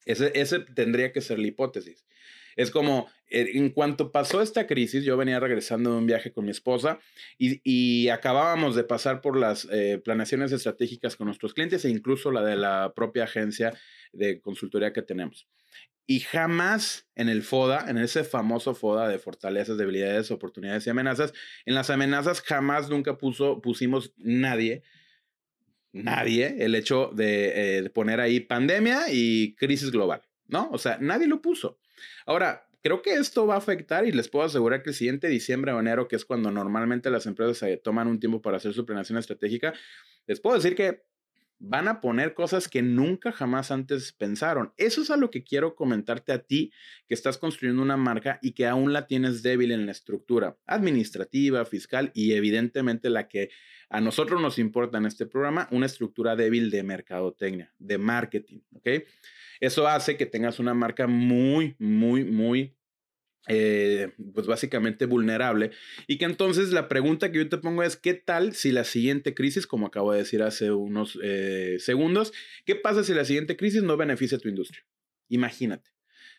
Ese, 0.05 0.31
ese 0.35 0.59
tendría 0.61 1.11
que 1.11 1.19
ser 1.19 1.37
la 1.37 1.47
hipótesis. 1.47 2.05
Es 2.55 2.71
como, 2.71 3.09
eh, 3.29 3.51
en 3.55 3.71
cuanto 3.71 4.13
pasó 4.13 4.41
esta 4.41 4.65
crisis, 4.65 5.03
yo 5.03 5.17
venía 5.17 5.41
regresando 5.41 5.91
de 5.91 5.97
un 5.97 6.05
viaje 6.05 6.31
con 6.31 6.45
mi 6.45 6.51
esposa 6.51 6.99
y, 7.37 8.07
acabábamos 8.07 8.75
de 8.75 8.85
pasar 8.85 9.19
por 9.19 9.37
las 9.37 9.67
eh, 9.69 9.99
planeaciones 10.01 10.53
estratégicas 10.53 11.17
con 11.17 11.27
nuestros 11.27 11.53
clientes 11.53 11.83
e 11.83 11.89
incluso 11.89 12.31
la 12.31 12.41
de 12.41 12.55
la 12.55 12.93
propia 12.95 13.25
agencia 13.25 13.73
de 14.13 14.39
consultoría 14.39 14.93
que 14.93 15.01
tenemos. 15.01 15.47
Y 16.05 16.19
jamás 16.19 17.07
en 17.15 17.29
el 17.29 17.43
FODA, 17.43 17.89
en 17.89 17.97
ese 17.97 18.23
famoso 18.23 18.75
FODA 18.75 19.07
de 19.07 19.19
fortalezas, 19.19 19.77
debilidades, 19.77 20.31
oportunidades 20.31 20.85
y 20.85 20.89
amenazas, 20.89 21.33
en 21.65 21.75
las 21.75 21.89
amenazas 21.89 22.41
jamás 22.41 22.89
nunca 22.89 23.17
puso, 23.17 23.61
pusimos 23.61 24.13
nadie, 24.17 24.83
nadie, 25.93 26.57
el 26.65 26.75
hecho 26.75 27.11
de, 27.13 27.77
eh, 27.77 27.89
poner 27.89 28.19
ahí 28.19 28.41
pandemia 28.41 29.05
y 29.09 29.55
crisis 29.55 29.91
global, 29.91 30.23
¿no? 30.47 30.69
O 30.71 30.77
sea, 30.77 30.97
nadie 30.99 31.27
lo 31.27 31.41
puso. 31.41 31.79
Ahora, 32.25 32.67
creo 32.81 33.01
que 33.01 33.13
esto 33.13 33.47
va 33.47 33.55
a 33.55 33.59
afectar 33.59 34.05
y 34.05 34.11
les 34.11 34.27
puedo 34.27 34.45
asegurar 34.45 34.83
que 34.83 34.89
el 34.89 34.95
siguiente 34.95 35.29
diciembre 35.29 35.71
o 35.71 35.79
enero, 35.79 36.09
que 36.09 36.17
es 36.17 36.25
cuando 36.25 36.51
normalmente 36.51 37.09
las 37.09 37.25
empresas 37.25 37.57
se 37.57 37.77
toman 37.77 38.07
un 38.07 38.19
tiempo 38.19 38.41
para 38.41 38.57
hacer 38.57 38.73
su 38.73 38.85
planeación 38.85 39.17
estratégica, 39.17 39.73
les 40.27 40.41
puedo 40.41 40.57
decir 40.57 40.75
que 40.75 41.05
van 41.65 41.87
a 41.87 42.01
poner 42.01 42.33
cosas 42.33 42.67
que 42.67 42.81
nunca 42.81 43.31
jamás 43.31 43.71
antes 43.71 44.11
pensaron. 44.11 44.73
Eso 44.75 45.01
es 45.01 45.09
a 45.09 45.15
lo 45.15 45.31
que 45.31 45.45
quiero 45.45 45.75
comentarte 45.75 46.33
a 46.33 46.39
ti 46.39 46.73
que 47.07 47.13
estás 47.13 47.37
construyendo 47.37 47.81
una 47.81 47.95
marca 47.95 48.37
y 48.41 48.51
que 48.51 48.67
aún 48.67 48.91
la 48.91 49.07
tienes 49.07 49.43
débil 49.43 49.71
en 49.71 49.85
la 49.85 49.93
estructura 49.93 50.57
administrativa, 50.65 51.63
fiscal 51.63 52.11
y 52.13 52.33
evidentemente 52.33 53.09
la 53.09 53.29
que 53.29 53.49
a 53.89 54.01
nosotros 54.01 54.41
nos 54.41 54.59
importa 54.59 54.97
en 54.97 55.05
este 55.05 55.25
programa, 55.25 55.69
una 55.71 55.85
estructura 55.85 56.35
débil 56.35 56.69
de 56.69 56.83
mercadotecnia, 56.83 57.73
de 57.79 57.97
marketing. 57.97 58.59
Eso 59.61 59.87
hace 59.87 60.17
que 60.17 60.25
tengas 60.25 60.59
una 60.59 60.73
marca 60.73 61.07
muy, 61.07 61.77
muy, 61.79 62.25
muy 62.25 62.75
eh, 63.47 64.11
pues 64.33 64.47
básicamente 64.47 65.05
vulnerable. 65.05 65.71
Y 66.07 66.17
que 66.17 66.25
entonces 66.25 66.71
la 66.71 66.87
pregunta 66.87 67.31
que 67.31 67.39
yo 67.39 67.49
te 67.49 67.57
pongo 67.57 67.83
es, 67.83 67.97
¿qué 67.97 68.13
tal 68.13 68.53
si 68.53 68.71
la 68.71 68.83
siguiente 68.83 69.33
crisis, 69.33 69.67
como 69.67 69.87
acabo 69.87 70.11
de 70.11 70.19
decir 70.19 70.43
hace 70.43 70.71
unos 70.71 71.19
eh, 71.21 71.77
segundos, 71.79 72.33
qué 72.65 72.75
pasa 72.75 73.03
si 73.03 73.13
la 73.13 73.25
siguiente 73.25 73.57
crisis 73.57 73.83
no 73.83 73.97
beneficia 73.97 74.37
a 74.37 74.41
tu 74.41 74.49
industria? 74.49 74.85
Imagínate. 75.29 75.91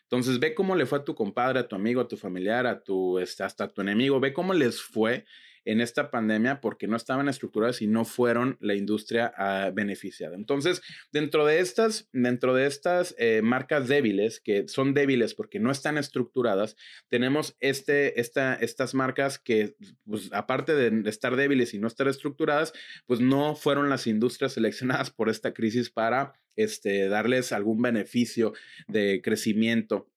Entonces 0.03 0.39
ve 0.39 0.53
cómo 0.53 0.75
le 0.75 0.85
fue 0.85 0.99
a 0.99 1.03
tu 1.03 1.15
compadre, 1.15 1.59
a 1.59 1.67
tu 1.67 1.75
amigo, 1.75 2.01
a 2.01 2.07
tu 2.07 2.17
familiar, 2.17 2.67
a 2.67 2.83
tu, 2.83 3.19
este, 3.19 3.43
hasta 3.43 3.65
a 3.65 3.73
tu 3.73 3.81
enemigo, 3.81 4.19
ve 4.19 4.33
cómo 4.33 4.53
les 4.53 4.81
fue 4.81 5.25
en 5.65 5.81
esta 5.81 6.11
pandemia 6.11 6.61
porque 6.61 6.87
no 6.87 6.95
estaban 6.95 7.27
estructuradas 7.27 7.81
y 7.81 7.87
no 7.87 8.05
fueron 8.05 8.57
la 8.61 8.75
industria 8.75 9.33
ah, 9.35 9.71
beneficiada. 9.73 10.35
Entonces, 10.35 10.81
dentro 11.11 11.45
de 11.45 11.59
estas, 11.59 12.07
dentro 12.13 12.53
de 12.53 12.67
estas 12.67 13.15
eh, 13.17 13.41
marcas 13.43 13.87
débiles, 13.87 14.39
que 14.39 14.67
son 14.67 14.93
débiles 14.93 15.33
porque 15.33 15.59
no 15.59 15.71
están 15.71 15.97
estructuradas, 15.97 16.75
tenemos 17.09 17.57
este, 17.59 18.19
esta, 18.19 18.55
estas 18.55 18.93
marcas 18.93 19.39
que, 19.39 19.75
pues, 20.05 20.29
aparte 20.31 20.75
de 20.75 21.09
estar 21.09 21.35
débiles 21.35 21.73
y 21.73 21.79
no 21.79 21.87
estar 21.87 22.07
estructuradas, 22.07 22.73
pues 23.05 23.19
no 23.19 23.55
fueron 23.55 23.89
las 23.89 24.07
industrias 24.07 24.53
seleccionadas 24.53 25.09
por 25.09 25.29
esta 25.29 25.53
crisis 25.53 25.89
para 25.89 26.33
este, 26.55 27.09
darles 27.09 27.51
algún 27.51 27.81
beneficio 27.81 28.53
de 28.87 29.21
crecimiento 29.23 30.07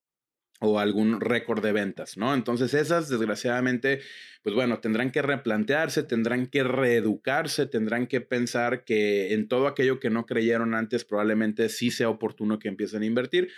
o 0.61 0.79
algún 0.79 1.21
récord 1.21 1.63
de 1.63 1.73
ventas, 1.73 2.17
¿no? 2.17 2.35
Entonces 2.35 2.75
esas, 2.75 3.09
desgraciadamente, 3.09 4.01
pues 4.43 4.55
bueno, 4.55 4.81
tendrán 4.81 5.11
que 5.11 5.23
replantearse, 5.23 6.03
tendrán 6.03 6.47
que 6.47 6.65
reeducarse, 6.65 7.67
tendrán 7.67 8.07
que 8.07 8.21
pensar 8.21 8.85
que 8.85 9.35
en 9.35 9.47
todo 9.49 9.69
aquello 9.69 10.01
que 10.01 10.11
no 10.11 10.27
creyeron 10.27 10.75
antes 10.75 11.05
probablemente 11.05 11.69
sí 11.69 11.91
sea 11.91 12.09
oportuno 12.09 12.59
que 12.59 12.69
empiecen 12.69 13.03
a 13.03 13.07
invertir. 13.07 13.51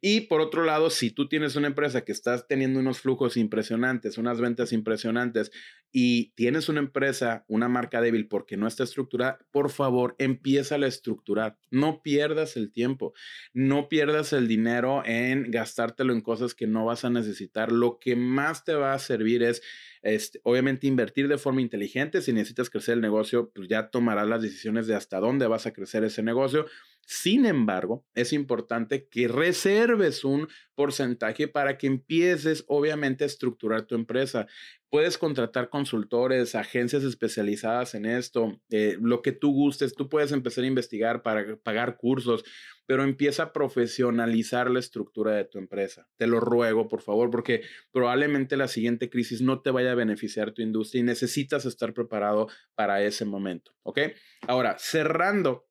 Y 0.00 0.22
por 0.22 0.40
otro 0.40 0.64
lado, 0.64 0.90
si 0.90 1.10
tú 1.10 1.28
tienes 1.28 1.56
una 1.56 1.68
empresa 1.68 2.02
que 2.02 2.12
estás 2.12 2.46
teniendo 2.46 2.80
unos 2.80 3.00
flujos 3.00 3.36
impresionantes, 3.36 4.18
unas 4.18 4.40
ventas 4.40 4.72
impresionantes 4.72 5.50
y 5.92 6.30
tienes 6.32 6.68
una 6.68 6.80
empresa, 6.80 7.44
una 7.48 7.68
marca 7.68 8.00
débil 8.00 8.28
porque 8.28 8.56
no 8.56 8.66
está 8.66 8.84
estructurada, 8.84 9.38
por 9.50 9.70
favor, 9.70 10.14
empieza 10.18 10.76
a 10.76 10.86
estructurar. 10.86 11.58
No 11.70 12.02
pierdas 12.02 12.56
el 12.56 12.72
tiempo, 12.72 13.12
no 13.52 13.88
pierdas 13.88 14.32
el 14.32 14.48
dinero 14.48 15.02
en 15.04 15.50
gastártelo 15.50 16.12
en 16.12 16.20
cosas 16.20 16.54
que 16.54 16.66
no 16.66 16.84
vas 16.84 17.04
a 17.04 17.10
necesitar. 17.10 17.72
Lo 17.72 17.98
que 17.98 18.16
más 18.16 18.64
te 18.64 18.74
va 18.74 18.94
a 18.94 18.98
servir 18.98 19.42
es 19.42 19.62
este, 20.02 20.40
obviamente 20.44 20.86
invertir 20.86 21.28
de 21.28 21.38
forma 21.38 21.60
inteligente. 21.60 22.22
Si 22.22 22.32
necesitas 22.32 22.70
crecer 22.70 22.94
el 22.94 23.00
negocio, 23.00 23.50
pues 23.54 23.68
ya 23.68 23.90
tomarás 23.90 24.28
las 24.28 24.42
decisiones 24.42 24.86
de 24.86 24.94
hasta 24.94 25.20
dónde 25.20 25.46
vas 25.46 25.66
a 25.66 25.72
crecer 25.72 26.04
ese 26.04 26.22
negocio. 26.22 26.66
Sin 27.12 27.44
embargo, 27.44 28.06
es 28.14 28.32
importante 28.32 29.08
que 29.08 29.26
reserves 29.26 30.22
un 30.22 30.46
porcentaje 30.76 31.48
para 31.48 31.76
que 31.76 31.88
empieces, 31.88 32.62
obviamente, 32.68 33.24
a 33.24 33.26
estructurar 33.26 33.82
tu 33.82 33.96
empresa. 33.96 34.46
Puedes 34.88 35.18
contratar 35.18 35.70
consultores, 35.70 36.54
agencias 36.54 37.02
especializadas 37.02 37.96
en 37.96 38.06
esto, 38.06 38.60
eh, 38.70 38.96
lo 39.00 39.22
que 39.22 39.32
tú 39.32 39.52
gustes. 39.52 39.96
Tú 39.96 40.08
puedes 40.08 40.30
empezar 40.30 40.62
a 40.62 40.68
investigar 40.68 41.22
para 41.22 41.56
pagar 41.56 41.96
cursos 41.96 42.44
pero 42.90 43.04
empieza 43.04 43.44
a 43.44 43.52
profesionalizar 43.52 44.68
la 44.68 44.80
estructura 44.80 45.36
de 45.36 45.44
tu 45.44 45.58
empresa. 45.58 46.08
Te 46.16 46.26
lo 46.26 46.40
ruego, 46.40 46.88
por 46.88 47.02
favor, 47.02 47.30
porque 47.30 47.62
probablemente 47.92 48.56
la 48.56 48.66
siguiente 48.66 49.08
crisis 49.08 49.42
no 49.42 49.60
te 49.62 49.70
vaya 49.70 49.92
a 49.92 49.94
beneficiar 49.94 50.50
tu 50.50 50.60
industria 50.60 50.98
y 50.98 51.04
necesitas 51.04 51.66
estar 51.66 51.94
preparado 51.94 52.48
para 52.74 53.00
ese 53.04 53.24
momento. 53.24 53.70
¿Ok? 53.84 54.00
Ahora, 54.48 54.76
cerrando 54.80 55.69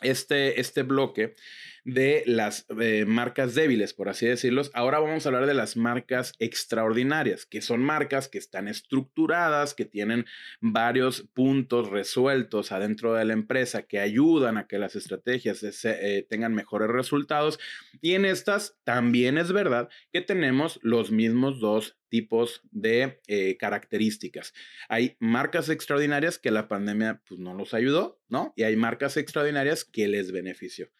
este, 0.00 0.60
este 0.60 0.82
bloque, 0.82 1.34
de 1.84 2.22
las 2.26 2.66
eh, 2.80 3.04
marcas 3.06 3.54
débiles, 3.54 3.92
por 3.92 4.08
así 4.08 4.26
decirlo. 4.26 4.62
Ahora 4.72 4.98
vamos 4.98 5.24
a 5.24 5.28
hablar 5.28 5.46
de 5.46 5.54
las 5.54 5.76
marcas 5.76 6.32
extraordinarias, 6.38 7.44
que 7.46 7.60
son 7.60 7.82
marcas 7.82 8.28
que 8.28 8.38
están 8.38 8.68
estructuradas, 8.68 9.74
que 9.74 9.84
tienen 9.84 10.24
varios 10.60 11.28
puntos 11.34 11.90
resueltos 11.90 12.72
adentro 12.72 13.14
de 13.14 13.24
la 13.26 13.34
empresa, 13.34 13.82
que 13.82 14.00
ayudan 14.00 14.56
a 14.56 14.66
que 14.66 14.78
las 14.78 14.96
estrategias 14.96 15.62
eh, 15.84 16.26
tengan 16.28 16.54
mejores 16.54 16.88
resultados. 16.88 17.60
Y 18.00 18.14
en 18.14 18.24
estas 18.24 18.76
también 18.84 19.36
es 19.36 19.52
verdad 19.52 19.88
que 20.12 20.22
tenemos 20.22 20.80
los 20.82 21.10
mismos 21.10 21.60
dos 21.60 21.98
tipos 22.08 22.62
de 22.70 23.20
eh, 23.26 23.56
características. 23.56 24.54
Hay 24.88 25.16
marcas 25.18 25.68
extraordinarias 25.68 26.38
que 26.38 26.50
la 26.50 26.68
pandemia 26.68 27.20
pues, 27.26 27.40
no 27.40 27.54
los 27.54 27.74
ayudó, 27.74 28.20
¿no? 28.28 28.52
Y 28.56 28.62
hay 28.62 28.76
marcas 28.76 29.16
extraordinarias 29.16 29.84
que 29.84 30.06
les 30.06 30.30
benefició. 30.30 30.90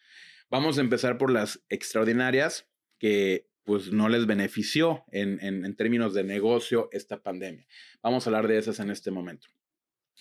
Vamos 0.55 0.77
a 0.77 0.81
empezar 0.81 1.17
por 1.17 1.33
las 1.33 1.61
extraordinarias 1.67 2.65
que 2.97 3.45
pues 3.65 3.91
no 3.91 4.07
les 4.07 4.25
benefició 4.25 5.03
en, 5.11 5.37
en, 5.41 5.75
términos 5.75 6.13
de 6.13 6.23
negocio 6.23 6.87
esta 6.93 7.21
pandemia. 7.21 7.67
Vamos 8.01 8.25
a 8.25 8.29
hablar 8.29 8.47
de 8.47 8.57
esas 8.57 8.79
en 8.79 8.89
este 8.89 9.11
momento. 9.11 9.49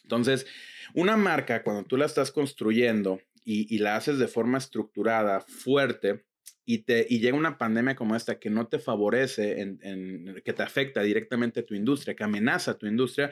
Entonces, 0.03 0.45
una 0.93 1.17
marca, 1.17 1.63
cuando 1.63 1.85
tú 1.85 1.97
la 1.97 2.07
estás 2.07 2.33
construyendo 2.33 3.21
y, 3.45 3.79
la 3.79 3.95
haces 3.95 4.19
de 4.19 4.27
forma 4.27 4.59
estructurada, 4.59 5.41
fuerte, 5.41 6.25
y, 6.65 6.79
te, 6.79 7.07
y 7.09 7.21
llega 7.21 7.37
una 7.37 7.57
pandemia 7.57 7.95
como 7.95 8.17
esta 8.17 8.41
que 8.41 8.51
no 8.51 8.67
te 8.67 8.81
favorece, 8.81 9.61
en, 9.61 10.43
que 10.45 10.53
te 10.53 10.65
afecta 10.65 11.05
directamente 11.05 11.61
a 11.61 11.65
tu 11.65 11.77
industria, 11.77 12.17
que 12.17 12.25
amenaza 12.25 12.73
a 12.73 12.79
tu 12.79 12.89
industria, 12.89 13.31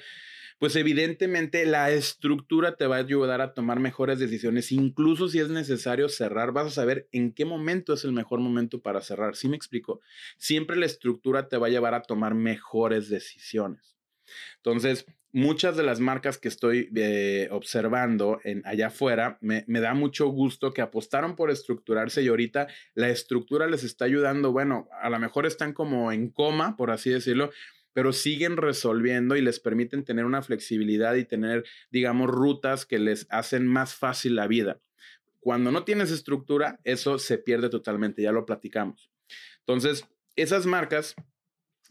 pues 0.62 0.77
evidentemente 0.77 1.66
la 1.66 1.90
estructura 1.90 2.77
te 2.77 2.87
va 2.87 2.94
a 2.94 3.01
ayudar 3.01 3.40
a 3.40 3.53
tomar 3.53 3.81
mejores 3.81 4.20
decisiones. 4.20 4.70
Incluso 4.70 5.27
si 5.27 5.40
es 5.40 5.48
necesario 5.48 6.09
cerrar, 6.09 6.53
vas 6.53 6.68
a 6.68 6.70
saber 6.70 7.09
en 7.11 7.33
qué 7.33 7.44
momento 7.44 7.94
es 7.94 8.05
el 8.05 8.12
mejor 8.12 8.38
momento 8.38 8.81
para 8.81 9.01
cerrar. 9.01 9.35
¿Sí 9.35 9.48
me 9.48 9.57
explico? 9.57 10.01
Siempre 10.38 10.77
la 10.77 10.87
estructura 10.87 11.48
te 11.48 11.57
va 11.57 11.66
a 11.66 11.70
llevar 11.70 11.94
a 11.94 12.03
tomar 12.03 12.37
mejores 12.37 13.09
decisiones. 13.09 13.96
Entonces, 14.59 15.05
muchas 15.33 15.77
de 15.77 15.83
las 15.83 15.98
marcas 15.98 16.38
que 16.38 16.46
estoy 16.46 16.88
eh, 16.94 17.48
observando 17.51 18.38
en, 18.44 18.62
allá 18.64 18.87
afuera, 18.87 19.38
me, 19.40 19.64
me, 19.66 19.81
da 19.81 19.94
mucho 19.94 20.29
gusto 20.29 20.72
que 20.72 20.81
apostaron 20.81 21.35
por 21.35 21.51
estructurarse 21.51 22.22
y 22.22 22.29
ahorita 22.29 22.68
la 22.94 23.09
estructura 23.09 23.66
les 23.66 23.83
está 23.83 24.05
ayudando. 24.05 24.53
Bueno, 24.53 24.88
a 25.03 25.11
lo 25.11 25.18
mejor 25.18 25.44
están 25.44 25.72
como 25.72 26.12
en 26.12 26.29
coma, 26.29 26.77
por 26.77 26.92
así 26.92 27.11
decirlo, 27.11 27.51
pero 27.93 28.13
siguen 28.13 28.57
resolviendo 28.57 29.37
y 29.37 29.43
les 29.43 29.61
permiten 29.61 30.05
tener 30.05 30.25
una 30.25 30.43
flexibilidad 30.43 31.15
y 31.15 31.25
tener, 31.25 31.65
digamos, 31.91 32.31
rutas 32.31 32.87
que 32.87 32.99
les 32.99 33.27
hacen 33.31 33.67
más 33.67 33.95
fácil 33.95 34.37
la 34.37 34.47
vida. 34.47 34.81
Cuando 35.41 35.73
no 35.73 35.85
tienes 35.85 36.11
estructura, 36.11 36.79
eso 36.85 37.19
se 37.19 37.39
pierde 37.39 37.69
totalmente, 37.69 38.23
ya 38.23 38.33
lo 38.33 38.47
platicamos. 38.47 39.11
Entonces, 39.61 40.05
esas 40.37 40.67
marcas 40.67 41.15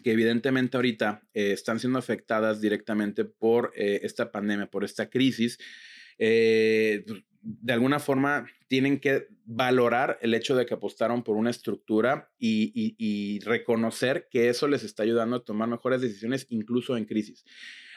que 0.04 0.12
evidentemente 0.12 0.78
ahorita 0.78 1.22
eh, 1.34 1.52
están 1.52 1.80
siendo 1.80 2.00
afectadas 2.00 2.62
directamente 2.62 3.26
por 3.26 3.72
eh, 3.76 4.00
esta 4.04 4.32
pandemia, 4.32 4.68
por 4.68 4.84
esta 4.84 5.10
crisis, 5.10 5.60
eh, 6.23 7.03
de 7.41 7.73
alguna 7.73 7.99
forma 7.99 8.45
tienen 8.67 8.99
que 8.99 9.27
valorar 9.43 10.19
el 10.21 10.36
hecho 10.36 10.55
de 10.55 10.67
que 10.67 10.75
apostaron 10.75 11.23
por 11.23 11.36
una 11.36 11.49
estructura 11.49 12.31
y, 12.38 13.39
reconocer 13.43 14.27
que 14.29 14.47
eso 14.47 14.67
les 14.67 14.84
está 14.84 15.01
ayudando 15.01 15.38
a 15.38 15.43
tomar 15.43 15.67
mejores 15.67 15.99
decisiones 15.99 16.45
incluso 16.49 16.95
en 16.95 17.05
crisis. 17.05 17.43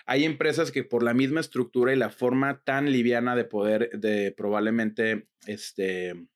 Hay 0.06 0.24
empresas 0.24 0.72
que 0.72 0.84
por 0.84 1.02
la 1.02 1.12
misma 1.12 1.40
estructura 1.40 1.92
y 1.92 1.96
la 1.96 2.08
forma 2.08 2.62
tan 2.64 2.90
liviana 2.90 3.36
de 3.36 3.44
poder, 3.44 3.90
de 3.90 4.32
probablemente, 4.32 5.28
este, 5.46 6.26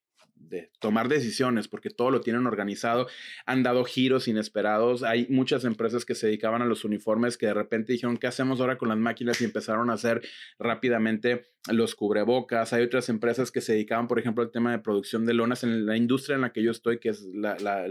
de 0.40 0.70
tomar 0.78 1.08
decisiones, 1.08 1.68
porque 1.68 1.90
todo 1.90 2.10
lo 2.10 2.20
tienen 2.20 2.46
organizado, 2.46 3.06
han 3.46 3.62
dado 3.62 3.84
giros 3.84 4.28
inesperados. 4.28 5.02
Hay 5.02 5.26
muchas 5.28 5.64
empresas 5.64 6.04
que 6.04 6.14
se 6.14 6.26
dedicaban 6.26 6.62
a 6.62 6.66
los 6.66 6.84
uniformes 6.84 7.36
que 7.36 7.46
de 7.46 7.54
repente 7.54 7.92
dijeron, 7.92 8.16
¿qué 8.16 8.26
hacemos 8.26 8.60
ahora 8.60 8.78
con 8.78 8.88
las 8.88 8.98
máquinas? 8.98 9.40
Y 9.40 9.44
empezaron 9.44 9.90
a 9.90 9.94
hacer 9.94 10.22
rápidamente 10.58 11.48
los 11.70 11.94
cubrebocas. 11.94 12.72
Hay 12.72 12.82
otras 12.82 13.08
empresas 13.08 13.50
que 13.50 13.60
se 13.60 13.72
dedicaban, 13.72 14.08
por 14.08 14.18
ejemplo, 14.18 14.42
al 14.42 14.50
tema 14.50 14.72
de 14.72 14.78
producción 14.78 15.26
de 15.26 15.34
lonas 15.34 15.64
en 15.64 15.86
la 15.86 15.96
industria 15.96 16.36
en 16.36 16.42
la 16.42 16.52
que 16.52 16.62
yo 16.62 16.70
estoy, 16.70 16.98
que 16.98 17.10
es 17.10 17.22
la, 17.34 17.86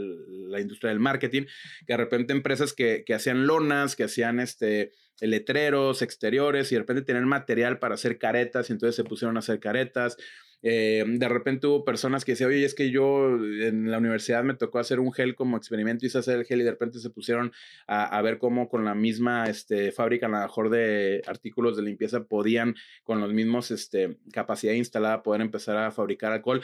industria 0.59 0.89
del 0.89 0.99
marketing, 0.99 1.43
que 1.85 1.93
de 1.93 1.97
repente 1.97 2.33
empresas 2.33 2.73
que, 2.73 3.03
que 3.05 3.13
hacían 3.13 3.45
lonas, 3.45 3.95
que 3.95 4.05
hacían 4.05 4.39
este 4.39 4.91
letreros 5.19 6.03
exteriores 6.03 6.71
y 6.71 6.75
de 6.75 6.79
repente 6.79 7.01
tenían 7.01 7.27
material 7.27 7.79
para 7.79 7.95
hacer 7.95 8.19
caretas 8.19 8.69
y 8.69 8.73
entonces 8.73 8.95
se 8.95 9.03
pusieron 9.03 9.35
a 9.35 9.39
hacer 9.39 9.59
caretas 9.59 10.15
eh, 10.63 11.03
de 11.07 11.29
repente 11.29 11.67
hubo 11.67 11.85
personas 11.85 12.25
que 12.25 12.31
decían, 12.31 12.49
oye, 12.49 12.65
es 12.65 12.73
que 12.73 12.89
yo 12.89 13.35
en 13.35 13.91
la 13.91 13.99
universidad 13.99 14.43
me 14.43 14.55
tocó 14.55 14.79
hacer 14.79 14.99
un 14.99 15.13
gel 15.13 15.35
como 15.35 15.57
experimento, 15.57 16.05
hice 16.05 16.17
hacer 16.17 16.39
el 16.39 16.45
gel 16.45 16.61
y 16.61 16.63
de 16.63 16.71
repente 16.71 16.99
se 16.99 17.09
pusieron 17.09 17.51
a, 17.87 18.21
ver 18.21 18.39
cómo 18.39 18.67
con 18.67 18.83
la 18.83 18.95
misma 18.95 19.45
este, 19.49 19.91
fábrica, 19.91 20.25
a 20.25 20.29
lo 20.29 20.39
mejor 20.39 20.69
de 20.69 21.21
artículos 21.27 21.77
de 21.77 21.83
limpieza, 21.83 22.23
podían 22.23 22.75
con 23.03 23.21
los 23.21 23.33
mismos 23.33 23.71
este, 23.71 24.17
capacidad 24.31 24.73
instalada 24.73 25.23
poder 25.23 25.41
empezar 25.41 25.77
a 25.77 25.91
fabricar 25.91 26.31
alcohol. 26.31 26.61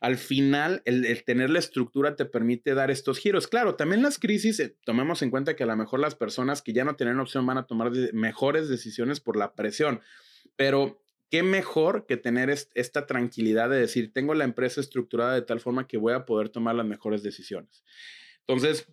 Al 0.00 0.16
final, 0.16 0.82
el, 0.86 1.22
tener 1.24 1.50
la 1.50 1.58
estructura 1.58 2.16
te 2.16 2.24
permite 2.24 2.74
dar 2.74 2.90
estos 2.90 3.18
giros. 3.18 3.46
Claro, 3.46 3.74
también 3.74 4.02
las 4.02 4.18
crisis, 4.18 4.58
eh, 4.60 4.76
tomemos 4.84 5.22
en 5.22 5.30
cuenta 5.30 5.54
que 5.54 5.64
a 5.64 5.66
lo 5.66 5.76
mejor 5.76 6.00
las 6.00 6.14
personas 6.14 6.62
que 6.62 6.72
ya 6.72 6.84
no 6.84 6.96
tienen 6.96 7.20
opción 7.20 7.46
van 7.46 7.58
a 7.58 7.66
tomar 7.66 7.90
mejores 8.12 8.68
decisiones 8.68 9.20
por 9.20 9.36
la 9.36 9.54
presión, 9.54 10.00
pero 10.56 11.03
qué 11.30 11.42
mejor 11.42 12.06
que 12.06 12.16
tener 12.16 12.50
esta 12.50 13.06
tranquilidad 13.06 13.70
de 13.70 13.78
decir, 13.78 14.12
tengo 14.12 14.34
la 14.34 14.44
empresa 14.44 14.80
estructurada 14.80 15.34
de 15.34 15.42
tal 15.42 15.60
forma 15.60 15.86
que 15.86 15.98
voy 15.98 16.12
a 16.12 16.26
poder 16.26 16.48
tomar 16.48 16.74
las 16.74 16.86
mejores 16.86 17.22
decisiones. 17.22 17.84
Entonces, 18.46 18.86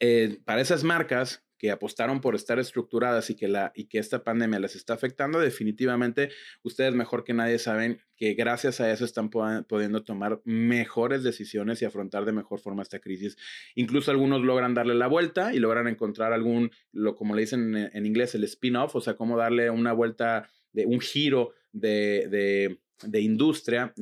eh, 0.00 0.40
para 0.44 0.60
esas 0.60 0.82
marcas 0.82 1.44
que 1.62 1.70
apostaron 1.70 2.20
por 2.20 2.34
estar 2.34 2.58
estructuradas 2.58 3.30
y 3.30 3.36
que, 3.36 3.46
la, 3.46 3.70
y 3.76 3.84
que 3.84 3.98
esta 3.98 4.24
pandemia 4.24 4.58
les 4.58 4.74
está 4.74 4.94
afectando, 4.94 5.38
definitivamente 5.38 6.30
ustedes 6.64 6.92
mejor 6.92 7.22
que 7.22 7.34
nadie 7.34 7.60
saben 7.60 8.00
que 8.16 8.34
gracias 8.34 8.80
a 8.80 8.90
eso 8.90 9.04
están 9.04 9.30
pudiendo 9.30 10.02
tomar 10.02 10.40
mejores 10.44 11.22
decisiones 11.22 11.80
y 11.80 11.84
afrontar 11.84 12.24
de 12.24 12.32
mejor 12.32 12.58
forma 12.58 12.82
esta 12.82 12.98
crisis. 12.98 13.36
Incluso 13.76 14.10
algunos 14.10 14.42
logran 14.42 14.74
darle 14.74 14.96
la 14.96 15.06
vuelta 15.06 15.54
y 15.54 15.60
logran 15.60 15.86
encontrar 15.86 16.32
algún, 16.32 16.72
lo, 16.90 17.14
como 17.14 17.36
le 17.36 17.42
dicen 17.42 17.76
en, 17.76 17.90
en 17.96 18.06
inglés, 18.06 18.34
el 18.34 18.42
spin-off, 18.42 18.96
o 18.96 19.00
sea, 19.00 19.14
cómo 19.14 19.36
darle 19.36 19.70
una 19.70 19.92
vuelta 19.92 20.50
de 20.72 20.86
un 20.86 21.00
giro 21.00 21.52
de, 21.72 22.78
de, 23.04 23.20
industria 23.20 23.92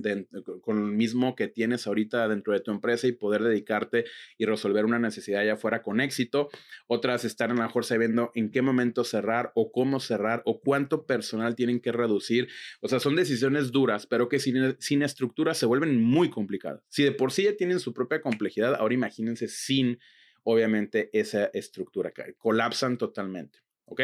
con 0.61 0.77
el 0.77 0.93
mismo 0.93 1.35
que 1.35 1.49
tienes 1.49 1.87
ahorita 1.87 2.29
dentro 2.29 2.53
de 2.53 2.61
tu 2.61 2.71
empresa 2.71 3.07
y 3.07 3.13
poder 3.13 3.43
dedicarte 3.43 4.05
y 4.37 4.45
resolver 4.45 4.85
una 4.85 4.99
necesidad 4.99 5.41
allá 5.41 5.55
afuera 5.55 5.83
con 5.83 6.01
éxito. 6.01 6.51
Otras 6.87 7.25
están 7.25 7.53
a 7.53 7.55
lo 7.55 7.63
mejor 7.63 7.87
sabiendo 7.87 8.31
en 8.35 8.51
qué 8.51 8.61
momento 8.61 9.05
cerrar 9.05 9.53
o 9.55 9.73
cómo 9.73 10.01
cerrar 10.01 10.43
o 10.45 10.61
cuánto 10.61 11.07
personal 11.07 11.55
tienen 11.55 11.81
que 11.81 11.93
reducir. 11.93 12.49
O 12.81 12.89
sea, 12.89 13.01
son 13.01 13.17
decisiones 13.17 13.73
duras, 13.73 14.07
pero 14.07 14.29
que 14.29 14.39
sin, 14.39 14.77
sin 14.81 15.03
estructura 15.03 15.55
se 15.55 15.65
vuelven 15.65 16.03
muy 16.03 16.29
complicadas. 16.29 16.83
Si 16.89 17.03
de 17.03 17.13
por 17.13 17.33
sí 17.33 17.45
ya 17.45 17.57
tienen 17.57 17.81
su 17.81 17.95
propia 17.95 18.21
complejidad, 18.21 18.75
ahora 18.75 18.95
imagínense 18.95 19.49
sin 19.49 19.99
obviamente 20.43 21.11
esa 21.13 21.47
estructura, 21.53 22.13
colapsan 22.39 22.99
totalmente. 22.99 23.61
¿Ok? 23.91 24.03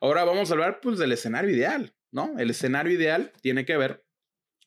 Ahora 0.00 0.24
vamos 0.24 0.50
a 0.50 0.54
hablar 0.54 0.80
pues 0.80 0.98
del 0.98 1.10
escenario 1.10 1.50
ideal, 1.50 1.92
¿no? 2.12 2.38
El 2.38 2.50
escenario 2.50 2.92
ideal 2.92 3.32
tiene 3.40 3.64
que 3.64 3.76
ver 3.76 4.04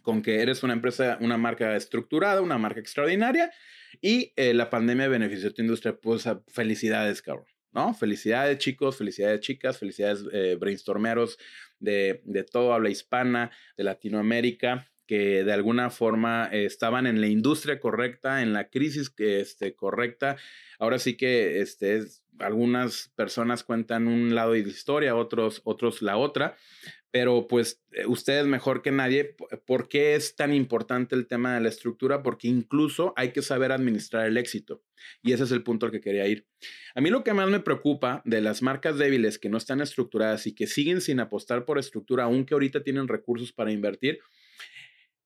con 0.01 0.21
que 0.21 0.41
eres 0.41 0.63
una 0.63 0.73
empresa, 0.73 1.17
una 1.21 1.37
marca 1.37 1.75
estructurada, 1.77 2.41
una 2.41 2.57
marca 2.57 2.81
extraordinaria 2.81 3.51
y 4.01 4.33
eh, 4.35 4.53
la 4.53 4.69
pandemia 4.69 5.07
benefició 5.07 5.49
a 5.49 5.53
tu 5.53 5.61
industria, 5.61 5.95
pues 5.95 6.25
felicidades, 6.49 7.21
cabrón. 7.21 7.47
¿no? 7.71 7.93
Felicidades 7.93 8.57
chicos, 8.57 8.97
felicidades 8.97 9.39
chicas, 9.39 9.77
felicidades 9.77 10.25
eh, 10.33 10.57
brainstormeros 10.59 11.37
de, 11.79 12.21
de 12.25 12.43
todo 12.43 12.73
habla 12.73 12.89
hispana, 12.89 13.51
de 13.77 13.85
Latinoamérica, 13.85 14.91
que 15.09 15.43
de 15.43 15.53
alguna 15.53 15.89
forma 15.89 16.49
estaban 16.51 17.07
en 17.07 17.19
la 17.19 17.25
industria 17.25 17.79
correcta, 17.79 18.43
en 18.43 18.53
la 18.53 18.69
crisis 18.69 19.11
este, 19.17 19.73
correcta. 19.73 20.37
Ahora 20.77 20.99
sí 20.99 21.17
que 21.17 21.61
este, 21.61 22.03
algunas 22.37 23.11
personas 23.15 23.63
cuentan 23.63 24.07
un 24.07 24.35
lado 24.35 24.51
de 24.51 24.61
la 24.61 24.67
historia, 24.67 25.15
otros, 25.15 25.61
otros 25.63 26.03
la 26.03 26.15
otra, 26.15 26.57
pero 27.09 27.47
pues 27.47 27.81
eh, 27.91 28.05
ustedes 28.05 28.45
mejor 28.45 28.83
que 28.83 28.91
nadie, 28.91 29.35
¿por 29.65 29.89
qué 29.89 30.13
es 30.13 30.35
tan 30.35 30.53
importante 30.53 31.15
el 31.15 31.25
tema 31.25 31.55
de 31.55 31.61
la 31.61 31.69
estructura? 31.69 32.21
Porque 32.21 32.47
incluso 32.47 33.15
hay 33.15 33.31
que 33.31 33.41
saber 33.41 33.71
administrar 33.71 34.27
el 34.27 34.37
éxito. 34.37 34.83
Y 35.23 35.33
ese 35.33 35.45
es 35.45 35.51
el 35.51 35.63
punto 35.63 35.87
al 35.87 35.91
que 35.91 36.01
quería 36.01 36.27
ir. 36.27 36.45
A 36.93 37.01
mí 37.01 37.09
lo 37.09 37.23
que 37.23 37.33
más 37.33 37.49
me 37.49 37.61
preocupa 37.61 38.21
de 38.25 38.41
las 38.41 38.61
marcas 38.61 38.99
débiles 38.99 39.39
que 39.39 39.49
no 39.49 39.57
están 39.57 39.81
estructuradas 39.81 40.45
y 40.45 40.53
que 40.53 40.67
siguen 40.67 41.01
sin 41.01 41.19
apostar 41.19 41.65
por 41.65 41.79
estructura, 41.79 42.25
aunque 42.25 42.53
ahorita 42.53 42.83
tienen 42.83 43.07
recursos 43.07 43.51
para 43.51 43.71
invertir, 43.71 44.19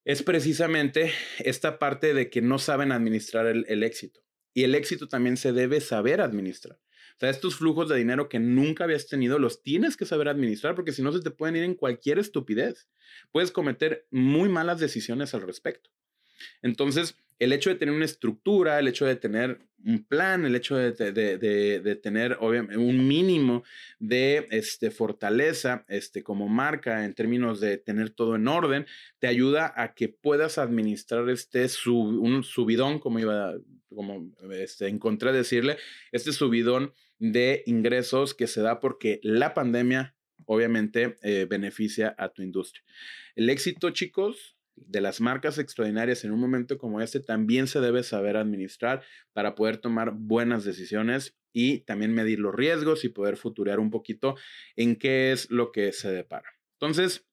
es 0.05 0.23
precisamente 0.23 1.13
esta 1.39 1.79
parte 1.79 2.13
de 2.13 2.29
que 2.29 2.41
no 2.41 2.59
saben 2.59 2.91
administrar 2.91 3.47
el, 3.47 3.83
éxito. 3.83 4.21
Y 4.53 4.63
el 4.63 4.75
éxito 4.75 5.07
también 5.07 5.37
se 5.37 5.53
debe 5.53 5.81
saber 5.81 6.21
administrar. 6.21 6.77
O 7.15 7.19
sea, 7.19 7.29
estos 7.29 7.55
flujos 7.55 7.89
de 7.89 7.97
dinero 7.97 8.27
que 8.27 8.39
nunca 8.39 8.83
habías 8.83 9.07
tenido 9.07 9.39
los 9.39 9.61
tienes 9.63 9.95
que 9.95 10.05
saber 10.05 10.27
administrar 10.27 10.75
porque 10.75 10.91
si 10.91 11.01
no 11.01 11.11
se 11.13 11.21
te 11.21 11.31
pueden 11.31 11.55
ir 11.55 11.63
en 11.63 11.75
cualquier 11.75 12.19
estupidez. 12.19 12.89
Puedes 13.31 13.51
cometer 13.51 14.07
muy 14.11 14.49
malas 14.49 14.79
decisiones 14.79 15.33
al 15.33 15.43
respecto. 15.43 15.89
Entonces, 16.61 17.15
el 17.39 17.53
hecho 17.53 17.69
de 17.69 17.75
tener 17.75 17.93
una 17.93 18.05
estructura, 18.05 18.79
el 18.79 18.87
hecho 18.87 19.05
de 19.05 19.15
tener 19.15 19.59
un 19.85 20.03
plan, 20.05 20.45
el 20.45 20.55
hecho 20.55 20.77
de, 20.77 20.91
de, 21.11 21.95
tener 21.97 22.37
obviamente 22.39 22.77
un 22.77 23.05
mínimo 23.05 23.63
de 23.99 24.47
este, 24.51 24.91
fortaleza 24.91 25.83
este, 25.89 26.23
como 26.23 26.47
marca 26.47 27.03
en 27.03 27.13
términos 27.13 27.59
de 27.59 27.77
tener 27.77 28.11
todo 28.11 28.35
en 28.35 28.47
orden, 28.47 28.85
te 29.19 29.27
ayuda 29.27 29.73
a 29.75 29.93
que 29.93 30.07
puedas 30.07 30.57
administrar 30.57 31.29
este 31.29 31.67
un 31.87 32.43
subidón, 32.43 32.99
como 32.99 33.19
iba, 33.19 33.55
como 33.93 34.31
este, 34.51 34.87
encontré 34.87 35.33
decirle, 35.33 35.77
este 36.11 36.31
subidón 36.31 36.93
de 37.19 37.63
ingresos 37.65 38.33
que 38.33 38.47
se 38.47 38.61
da 38.61 38.79
porque 38.79 39.19
la 39.21 39.53
pandemia 39.53 40.15
obviamente 40.45 41.17
eh, 41.23 41.45
beneficia 41.49 42.15
a 42.17 42.29
tu 42.29 42.41
industria. 42.41 42.83
El 43.35 43.49
éxito, 43.49 43.89
chicos, 43.91 44.57
de 44.75 45.01
las 45.01 45.21
marcas 45.21 45.57
extraordinarias 45.57 46.23
en 46.23 46.31
un 46.31 46.39
momento 46.39 46.77
como 46.77 47.01
este 47.01 47.19
también 47.19 47.67
se 47.67 47.79
debe 47.79 48.03
saber 48.03 48.37
administrar 48.37 49.03
para 49.33 49.55
poder 49.55 49.77
tomar 49.77 50.13
buenas 50.15 50.63
decisiones 50.63 51.35
y 51.51 51.79
también 51.81 52.13
medir 52.13 52.39
los 52.39 52.53
riesgos 52.53 53.05
y 53.05 53.09
poder 53.09 53.37
futurear 53.37 53.79
un 53.79 53.91
poquito 53.91 54.35
en 54.75 54.95
qué 54.95 55.31
es 55.31 55.49
lo 55.51 55.71
que 55.71 55.91
se 55.91 56.11
depara. 56.11 56.49
Entonces, 56.79 57.25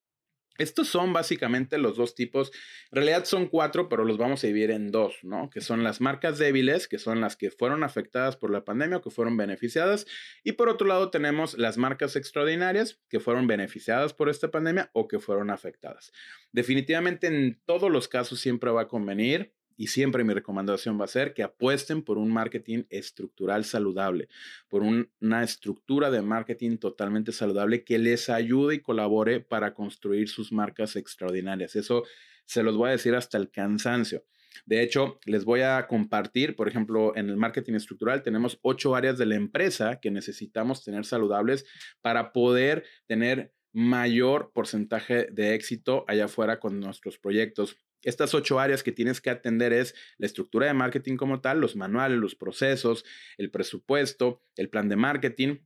estos 0.58 0.88
son 0.88 1.12
básicamente 1.12 1.78
los 1.78 1.96
dos 1.96 2.14
tipos. 2.14 2.52
En 2.90 2.96
realidad 2.96 3.24
son 3.24 3.46
cuatro, 3.46 3.88
pero 3.88 4.04
los 4.04 4.18
vamos 4.18 4.44
a 4.44 4.46
dividir 4.46 4.70
en 4.70 4.90
dos, 4.90 5.18
¿no? 5.22 5.48
Que 5.48 5.60
son 5.60 5.82
las 5.82 6.00
marcas 6.00 6.38
débiles, 6.38 6.86
que 6.86 6.98
son 6.98 7.20
las 7.20 7.36
que 7.36 7.50
fueron 7.50 7.82
afectadas 7.82 8.36
por 8.36 8.50
la 8.50 8.64
pandemia 8.64 8.98
o 8.98 9.00
que 9.00 9.10
fueron 9.10 9.36
beneficiadas. 9.36 10.06
Y 10.44 10.52
por 10.52 10.68
otro 10.68 10.86
lado 10.86 11.10
tenemos 11.10 11.56
las 11.56 11.78
marcas 11.78 12.16
extraordinarias, 12.16 13.00
que 13.08 13.20
fueron 13.20 13.46
beneficiadas 13.46 14.12
por 14.12 14.28
esta 14.28 14.50
pandemia 14.50 14.90
o 14.92 15.08
que 15.08 15.18
fueron 15.18 15.50
afectadas. 15.50 16.12
Definitivamente 16.52 17.26
en 17.26 17.60
todos 17.64 17.90
los 17.90 18.08
casos 18.08 18.40
siempre 18.40 18.70
va 18.70 18.82
a 18.82 18.88
convenir 18.88 19.54
y 19.80 19.86
siempre 19.86 20.24
mi 20.24 20.34
recomendación 20.34 21.00
va 21.00 21.06
a 21.06 21.08
ser 21.08 21.32
que 21.32 21.42
apuesten 21.42 22.02
por 22.02 22.18
un 22.18 22.30
marketing 22.30 22.82
estructural 22.90 23.64
saludable, 23.64 24.28
por 24.68 24.82
una 24.82 25.42
estructura 25.42 26.10
de 26.10 26.20
marketing 26.20 26.76
totalmente 26.76 27.32
saludable 27.32 27.82
que 27.82 27.98
les 27.98 28.28
ayude 28.28 28.74
y 28.74 28.80
colabore 28.80 29.40
para 29.40 29.72
construir 29.72 30.28
sus 30.28 30.52
marcas 30.52 30.96
extraordinarias. 30.96 31.76
Eso 31.76 32.02
se 32.44 32.62
los 32.62 32.76
voy 32.76 32.90
a 32.90 32.92
decir 32.92 33.14
hasta 33.14 33.38
el 33.38 33.50
cansancio. 33.50 34.22
De 34.66 34.82
hecho, 34.82 35.18
les 35.24 35.46
voy 35.46 35.62
a 35.62 35.86
compartir, 35.86 36.56
por 36.56 36.68
ejemplo, 36.68 37.16
en 37.16 37.30
el 37.30 37.38
marketing 37.38 37.72
estructural 37.72 38.22
tenemos 38.22 38.58
ocho 38.60 38.94
áreas 38.94 39.16
de 39.16 39.24
la 39.24 39.36
empresa 39.36 39.98
que 39.98 40.10
necesitamos 40.10 40.84
tener 40.84 41.06
saludables 41.06 41.64
para 42.02 42.34
poder 42.34 42.84
tener 43.06 43.54
mayor 43.72 44.52
porcentaje 44.52 45.28
de 45.32 45.54
éxito 45.54 46.04
allá 46.06 46.26
afuera 46.26 46.60
con 46.60 46.80
nuestros 46.80 47.16
proyectos. 47.16 47.78
Estas 48.02 48.34
ocho 48.34 48.58
áreas 48.58 48.82
que 48.82 48.92
tienes 48.92 49.20
que 49.20 49.30
atender 49.30 49.72
es 49.72 49.94
la 50.18 50.26
estructura 50.26 50.66
de 50.66 50.74
marketing 50.74 51.16
como 51.16 51.40
tal, 51.40 51.60
los 51.60 51.76
manuales, 51.76 52.18
los 52.18 52.34
procesos, 52.34 53.04
el 53.36 53.50
presupuesto, 53.50 54.42
el 54.56 54.70
plan 54.70 54.88
de 54.88 54.96
marketing, 54.96 55.58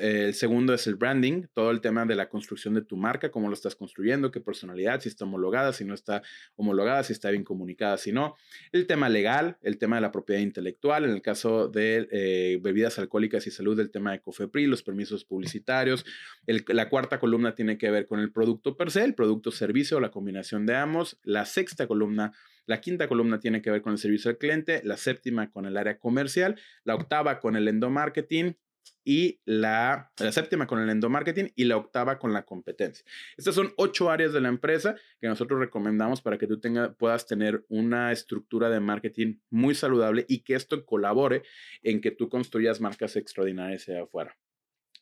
el 0.00 0.34
segundo 0.34 0.72
es 0.72 0.86
el 0.86 0.94
branding, 0.94 1.46
todo 1.52 1.70
el 1.70 1.80
tema 1.80 2.06
de 2.06 2.14
la 2.14 2.28
construcción 2.28 2.74
de 2.74 2.82
tu 2.82 2.96
marca, 2.96 3.30
cómo 3.30 3.48
lo 3.48 3.54
estás 3.54 3.76
construyendo, 3.76 4.30
qué 4.30 4.40
personalidad, 4.40 5.00
si 5.00 5.08
está 5.08 5.24
homologada, 5.24 5.72
si 5.72 5.84
no 5.84 5.94
está 5.94 6.22
homologada, 6.56 7.04
si 7.04 7.12
está 7.12 7.30
bien 7.30 7.44
comunicada, 7.44 7.98
si 7.98 8.12
no. 8.12 8.36
El 8.72 8.86
tema 8.86 9.08
legal, 9.08 9.58
el 9.62 9.78
tema 9.78 9.96
de 9.96 10.02
la 10.02 10.12
propiedad 10.12 10.40
intelectual, 10.40 11.04
en 11.04 11.10
el 11.10 11.22
caso 11.22 11.68
de 11.68 12.08
eh, 12.10 12.58
bebidas 12.62 12.98
alcohólicas 12.98 13.46
y 13.46 13.50
salud, 13.50 13.78
el 13.78 13.90
tema 13.90 14.12
de 14.12 14.20
COFEPRI, 14.20 14.66
los 14.66 14.82
permisos 14.82 15.24
publicitarios. 15.24 16.04
la 16.46 16.88
cuarta 16.88 17.18
columna 17.18 17.54
tiene 17.54 17.76
que 17.76 17.90
ver 17.90 18.06
con 18.06 18.20
el 18.20 18.32
producto 18.32 18.76
per 18.76 18.90
se, 18.90 19.04
el 19.04 19.14
producto 19.14 19.50
servicio, 19.50 20.00
la 20.00 20.10
combinación 20.10 20.64
de 20.64 20.74
ambos. 20.74 21.18
La 21.22 21.44
sexta 21.44 21.86
columna 21.86 22.32
la 22.66 22.80
quinta 22.80 23.06
columna 23.06 23.38
tiene 23.38 23.62
que 23.62 23.70
ver 23.70 23.80
con 23.80 23.92
el 23.92 23.98
servicio 23.98 24.28
al 24.28 24.38
cliente, 24.38 24.80
la 24.84 24.96
séptima 24.96 25.50
con 25.50 25.66
el 25.66 25.76
área 25.76 25.98
comercial, 25.98 26.56
la 26.82 26.96
octava 26.96 27.38
con 27.38 27.54
el 27.54 27.68
endomarketing, 27.68 28.56
y 29.04 29.40
la, 29.44 30.10
séptima 30.16 30.66
con 30.66 30.80
el 30.80 30.90
endomarketing 30.90 31.52
y 31.54 31.64
la 31.64 31.76
octava 31.76 32.18
con 32.18 32.32
la 32.32 32.44
competencia. 32.44 33.04
Estas 33.36 33.54
son 33.54 33.72
ocho 33.76 34.10
áreas 34.10 34.32
de 34.32 34.40
la 34.40 34.48
empresa 34.48 34.96
que 35.20 35.28
nosotros 35.28 35.60
recomendamos 35.60 36.20
para 36.20 36.38
que 36.38 36.46
tú 36.46 36.58
tenga, 36.58 36.92
puedas 36.94 37.26
tener 37.26 37.64
una 37.68 38.10
estructura 38.10 38.68
de 38.68 38.80
marketing 38.80 39.38
muy 39.48 39.74
saludable 39.74 40.26
y 40.28 40.40
que 40.40 40.54
esto 40.54 40.84
colabore 40.84 41.42
en 41.82 42.00
que 42.00 42.10
tú 42.10 42.28
construyas 42.28 42.80
marcas 42.80 43.16
extraordinarias 43.16 43.88
allá 43.88 44.02
afuera. 44.02 44.36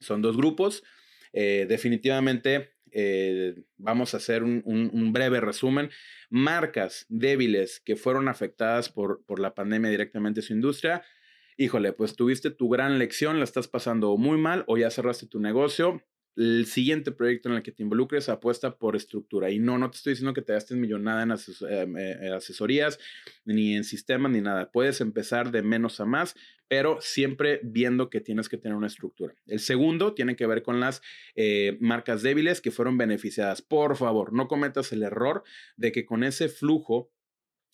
Son 0.01 0.21
dos 0.21 0.37
grupos. 0.37 0.83
Eh, 1.33 1.67
definitivamente 1.69 2.75
eh, 2.93 3.65
vamos 3.77 4.15
a 4.15 4.19
hacer 4.19 4.45
un, 4.45 4.63
un, 4.67 5.13
breve 5.13 5.41
resumen. 5.41 5.91
Marcas 6.31 7.07
débiles 7.09 7.81
que 7.81 7.97
fueron 7.97 8.29
afectadas 8.29 8.89
por, 8.89 9.25
por 9.25 9.41
la 9.41 9.55
pandemia 9.55 9.91
directamente 9.91 10.41
a 10.41 10.43
su 10.43 10.53
industria 10.53 11.03
híjole, 11.57 11.93
pues 11.93 12.17
tuviste 12.17 12.51
tu 12.51 12.69
gran 12.69 12.99
lección, 12.99 13.39
la 13.39 13.45
estás 13.45 13.69
pasando 13.69 14.17
muy 14.17 14.39
mal 14.39 14.65
o 14.67 14.77
ya 14.77 14.91
cerraste 14.91 15.27
tu 15.27 15.41
negocio, 15.41 16.03
el 16.37 16.67
siguiente 16.67 17.13
proyecto 17.13 17.49
en 17.49 17.57
el 17.57 17.63
que 17.63 17.73
te 17.73 17.83
involucres 17.83 18.29
apuesta 18.29 18.77
por 18.77 18.97
estructura. 18.97 19.51
Y 19.51 19.59
no, 19.59 19.79
no 19.79 19.91
te 19.91 19.99
estoy 19.99 20.13
diciendo 20.13 20.35
que 20.35 20.43
te 20.43 20.53
gastes 20.53 20.77
millonada 20.77 21.23
en 21.23 21.31
em, 21.71 21.97
eh, 21.97 22.33
asesorías, 22.35 22.99
ni 23.45 23.77
en 23.77 23.85
sistemas, 23.85 24.33
ni 24.33 24.41
nada. 24.41 24.71
Puedes 24.71 25.01
empezar 25.01 25.53
de 25.53 25.63
menos 25.63 26.01
a 26.01 26.07
más, 26.07 26.35
pero 26.67 26.99
siempre 27.01 27.61
viendo 27.63 28.11
que 28.11 28.21
tienes 28.21 28.49
que 28.49 28.57
tener 28.57 28.77
una 28.77 28.89
estructura. 28.89 29.35
El 29.47 29.61
segundo 29.61 30.15
tiene 30.15 30.35
que 30.35 30.47
ver 30.47 30.63
con 30.63 30.81
las 30.81 31.03
eh, 31.37 31.77
marcas 31.81 32.23
débiles 32.23 32.61
que 32.61 32.71
fueron 32.71 32.99
beneficiadas. 32.99 33.63
Por 33.63 33.97
favor, 33.97 34.33
no 34.33 34.49
cometas 34.49 34.93
el 34.93 35.03
error 35.03 35.45
de 35.77 35.93
que 35.93 36.05
con 36.05 36.25
ese 36.25 36.49
flujo 36.49 37.11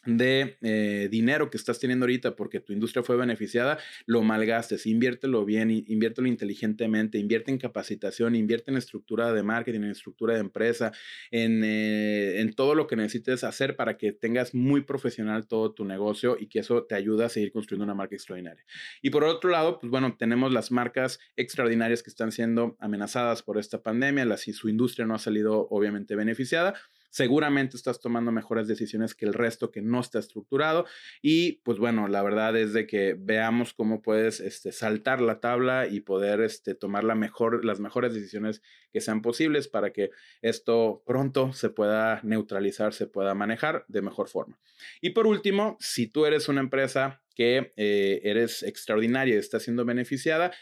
de 0.06 0.56
eh, 0.62 1.08
dinero 1.10 1.50
que 1.50 1.56
estás 1.56 1.78
teniendo 1.78 2.04
ahorita 2.04 2.36
porque 2.36 2.60
tu 2.60 2.72
industria 2.72 3.02
fue 3.02 3.16
beneficiada, 3.16 3.78
lo 4.06 4.22
malgastes, 4.22 4.86
inviértelo 4.86 5.44
bien, 5.44 5.70
inviértelo 5.70 6.26
inteligentemente, 6.26 7.18
invierte 7.18 7.50
en 7.50 7.58
capacitación, 7.58 8.34
invierte 8.34 8.70
en 8.70 8.76
estructura 8.76 9.32
de 9.32 9.42
marketing, 9.42 9.80
en 9.80 9.90
estructura 9.90 10.34
de 10.34 10.40
empresa, 10.40 10.92
en, 11.30 11.62
eh, 11.64 12.40
en 12.40 12.52
todo 12.54 12.74
lo 12.74 12.86
que 12.86 12.96
necesites 12.96 13.44
hacer 13.44 13.76
para 13.76 13.98
que 13.98 14.12
tengas 14.12 14.54
muy 14.54 14.82
profesional 14.82 15.46
todo 15.46 15.72
tu 15.72 15.84
negocio 15.84 16.36
y 16.38 16.46
que 16.46 16.60
eso 16.60 16.84
te 16.84 16.94
ayude 16.94 17.24
a 17.24 17.28
seguir 17.28 17.52
construyendo 17.52 17.84
una 17.84 17.94
marca 17.94 18.14
extraordinaria. 18.14 18.64
Y 19.02 19.10
por 19.10 19.24
otro 19.24 19.50
lado, 19.50 19.78
pues 19.78 19.90
bueno, 19.90 20.16
tenemos 20.18 20.52
las 20.52 20.70
marcas 20.70 21.20
extraordinarias 21.36 22.02
que 22.02 22.10
están 22.10 22.32
siendo 22.32 22.76
amenazadas 22.80 23.42
por 23.42 23.58
esta 23.58 23.82
pandemia, 23.82 24.24
las, 24.24 24.40
si 24.40 24.52
su 24.52 24.68
industria 24.68 25.06
no 25.06 25.14
ha 25.14 25.18
salido 25.18 25.68
obviamente 25.70 26.16
beneficiada 26.16 26.74
seguramente 27.10 27.76
estás 27.76 28.00
tomando 28.00 28.32
mejores 28.32 28.68
decisiones 28.68 29.14
que 29.14 29.26
el 29.26 29.34
resto 29.34 29.70
que 29.70 29.82
no 29.82 30.00
está 30.00 30.18
estructurado. 30.18 30.86
Y 31.20 31.60
pues 31.64 31.78
bueno, 31.78 32.08
la 32.08 32.22
verdad 32.22 32.56
es 32.56 32.72
de 32.72 32.86
que 32.86 33.14
veamos 33.18 33.74
cómo 33.74 34.00
puedes 34.00 34.40
este, 34.40 34.72
saltar 34.72 35.20
la 35.20 35.40
tabla 35.40 35.86
y 35.88 36.00
poder 36.00 36.40
este, 36.40 36.74
tomar 36.74 37.04
la 37.04 37.14
mejor, 37.14 37.64
las 37.64 37.80
mejores 37.80 38.14
decisiones 38.14 38.62
que 38.92 39.00
sean 39.00 39.22
posibles 39.22 39.68
para 39.68 39.92
que 39.92 40.10
esto 40.40 41.02
pronto 41.04 41.52
se 41.52 41.70
pueda 41.70 42.20
neutralizar, 42.22 42.94
se 42.94 43.06
pueda 43.06 43.34
manejar 43.34 43.84
de 43.88 44.02
mejor 44.02 44.28
forma. 44.28 44.58
Y 45.00 45.10
por 45.10 45.26
último, 45.26 45.76
si 45.80 46.06
tú 46.06 46.26
eres 46.26 46.48
una 46.48 46.60
empresa 46.60 47.22
que 47.34 47.72
eh, 47.76 48.20
eres 48.24 48.62
extraordinaria 48.62 49.34
y 49.34 49.38
está 49.38 49.60
siendo 49.60 49.84
beneficiada, 49.84 50.52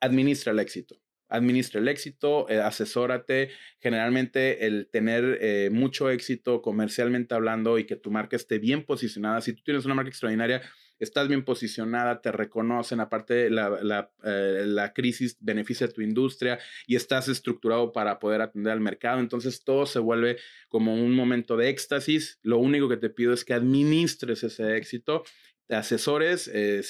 administra 0.00 0.52
el 0.52 0.60
éxito 0.60 1.00
administra 1.28 1.80
el 1.80 1.88
éxito, 1.88 2.48
eh, 2.48 2.60
asesórate. 2.60 3.50
Generalmente 3.80 4.66
el 4.66 4.88
tener 4.90 5.38
eh, 5.40 5.70
mucho 5.72 6.10
éxito 6.10 6.62
comercialmente 6.62 7.34
hablando 7.34 7.78
y 7.78 7.84
que 7.84 7.96
tu 7.96 8.10
marca 8.10 8.36
esté 8.36 8.58
bien 8.58 8.84
posicionada, 8.84 9.40
si 9.40 9.52
tú 9.52 9.62
tienes 9.64 9.84
una 9.84 9.94
marca 9.94 10.10
extraordinaria, 10.10 10.62
estás 10.98 11.28
bien 11.28 11.44
posicionada, 11.44 12.20
te 12.20 12.32
reconocen, 12.32 13.00
aparte 13.00 13.50
la, 13.50 13.70
la, 13.82 14.10
eh, 14.24 14.64
la, 14.66 14.92
crisis 14.92 15.36
beneficia 15.40 15.86
a 15.86 15.90
tu 15.90 16.00
industria 16.00 16.58
y 16.86 16.96
estás 16.96 17.28
estructurado 17.28 17.92
para 17.92 18.18
poder 18.18 18.40
atender 18.40 18.72
al 18.72 18.80
mercado, 18.80 19.20
entonces 19.20 19.62
todo 19.62 19.86
se 19.86 19.98
vuelve 19.98 20.38
como 20.68 20.94
un 20.94 21.14
momento 21.14 21.56
de 21.56 21.68
éxtasis. 21.68 22.38
Lo 22.42 22.58
único 22.58 22.88
que 22.88 22.96
te 22.96 23.10
pido 23.10 23.32
es 23.32 23.44
que 23.44 23.54
administres 23.54 24.42
ese 24.42 24.76
éxito 24.76 25.24
asesores, 25.68 26.48
eh, 26.52 26.82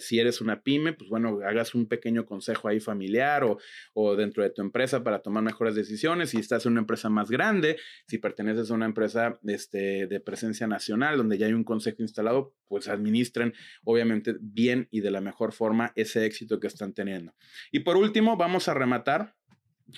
si 0.00 0.18
eres 0.18 0.40
una 0.40 0.62
pyme, 0.62 0.92
pues 0.92 1.08
bueno, 1.08 1.40
hagas 1.46 1.74
un 1.74 1.86
pequeño 1.86 2.26
consejo 2.26 2.68
ahí 2.68 2.80
familiar 2.80 3.44
o, 3.44 3.58
o, 3.92 4.16
dentro 4.16 4.42
de 4.42 4.50
tu 4.50 4.62
empresa 4.62 5.04
para 5.04 5.20
tomar 5.20 5.42
mejores 5.42 5.74
decisiones. 5.74 6.30
Si 6.30 6.38
estás 6.38 6.66
en 6.66 6.72
una 6.72 6.80
empresa 6.80 7.08
más 7.08 7.30
grande, 7.30 7.76
si 8.06 8.18
perteneces 8.18 8.70
a 8.70 8.74
una 8.74 8.86
empresa 8.86 9.38
este, 9.46 10.06
de 10.06 10.20
presencia 10.20 10.66
nacional 10.66 11.16
donde 11.16 11.38
ya 11.38 11.46
hay 11.46 11.52
un 11.52 11.64
consejo 11.64 12.02
instalado, 12.02 12.54
pues 12.68 12.88
administren 12.88 13.54
obviamente 13.84 14.34
bien 14.40 14.88
y 14.90 15.00
de 15.00 15.10
la 15.10 15.20
mejor 15.20 15.52
forma 15.52 15.92
ese 15.94 16.24
éxito 16.24 16.58
que 16.58 16.66
están 16.66 16.92
teniendo. 16.92 17.34
Y 17.70 17.80
por 17.80 17.96
último, 17.96 18.36
vamos 18.36 18.68
a 18.68 18.74
rematar 18.74 19.36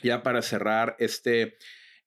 ya 0.03 0.23
para 0.23 0.43
cerrar 0.43 0.97
este, 0.99 1.57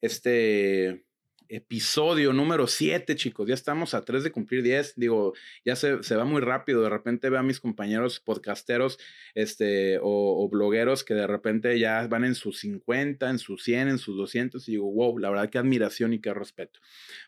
este 0.01 1.05
episodio 1.49 2.31
número 2.31 2.67
7, 2.67 3.15
chicos. 3.15 3.47
Ya 3.47 3.55
estamos 3.55 3.93
a 3.93 4.05
3 4.05 4.23
de 4.23 4.31
cumplir 4.31 4.63
10. 4.63 4.93
Digo, 4.95 5.33
ya 5.65 5.75
se, 5.75 6.01
se, 6.03 6.15
va 6.15 6.23
muy 6.23 6.41
rápido. 6.41 6.81
De 6.81 6.89
repente 6.89 7.29
veo 7.29 7.39
a 7.39 7.43
mis 7.43 7.59
compañeros 7.59 8.19
podcasteros 8.19 8.99
este, 9.33 9.99
o, 10.01 10.47
blogueros 10.49 11.03
que 11.03 11.13
de 11.13 11.27
repente 11.27 11.77
ya 11.79 12.07
van 12.07 12.23
en 12.23 12.35
sus 12.35 12.59
50, 12.59 13.29
en 13.29 13.39
sus 13.39 13.63
100, 13.63 13.89
en 13.89 13.97
sus 13.97 14.15
200 14.15 14.67
y 14.67 14.73
digo, 14.73 14.91
wow, 14.91 15.17
la 15.17 15.29
verdad 15.29 15.49
qué 15.49 15.57
admiración 15.57 16.13
y 16.13 16.21
qué 16.21 16.33
respeto. 16.33 16.79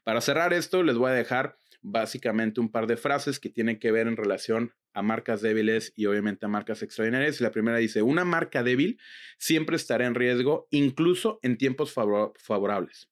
Para 0.03 0.21
cerrar 0.21 0.53
esto, 0.53 0.83
les 0.83 0.95
voy 0.95 1.11
a 1.11 1.13
dejar 1.13 1.57
básicamente 1.81 2.61
un 2.61 2.71
par 2.71 2.87
de 2.87 2.97
frases 2.97 3.39
que 3.39 3.49
tienen 3.49 3.79
que 3.79 3.91
ver 3.91 4.07
en 4.07 4.15
relación 4.15 4.73
a 4.93 5.01
marcas 5.01 5.41
débiles 5.41 5.93
y 5.95 6.05
obviamente 6.05 6.45
a 6.45 6.49
marcas 6.49 6.83
extraordinarias. 6.83 7.41
La 7.41 7.51
primera 7.51 7.77
dice, 7.77 8.01
una 8.01 8.25
marca 8.25 8.61
débil 8.63 8.99
siempre 9.37 9.75
estará 9.75 10.05
en 10.05 10.15
riesgo, 10.15 10.67
incluso 10.69 11.39
en 11.41 11.57
tiempos 11.57 11.93
favorables. 11.93 13.10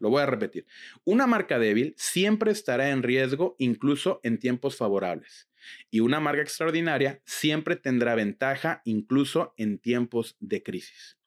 Lo 0.00 0.10
voy 0.10 0.22
a 0.22 0.26
repetir. 0.26 0.66
Una 1.04 1.26
marca 1.26 1.58
débil 1.58 1.94
siempre 1.96 2.50
estará 2.50 2.90
en 2.90 3.02
riesgo 3.02 3.56
incluso 3.58 4.20
en 4.22 4.38
tiempos 4.38 4.76
favorables. 4.76 5.48
Y 5.90 6.00
una 6.00 6.20
marca 6.20 6.42
extraordinaria 6.42 7.22
siempre 7.24 7.76
tendrá 7.76 8.14
ventaja 8.14 8.82
incluso 8.84 9.54
en 9.56 9.78
tiempos 9.78 10.36
de 10.40 10.62
crisis. 10.62 11.18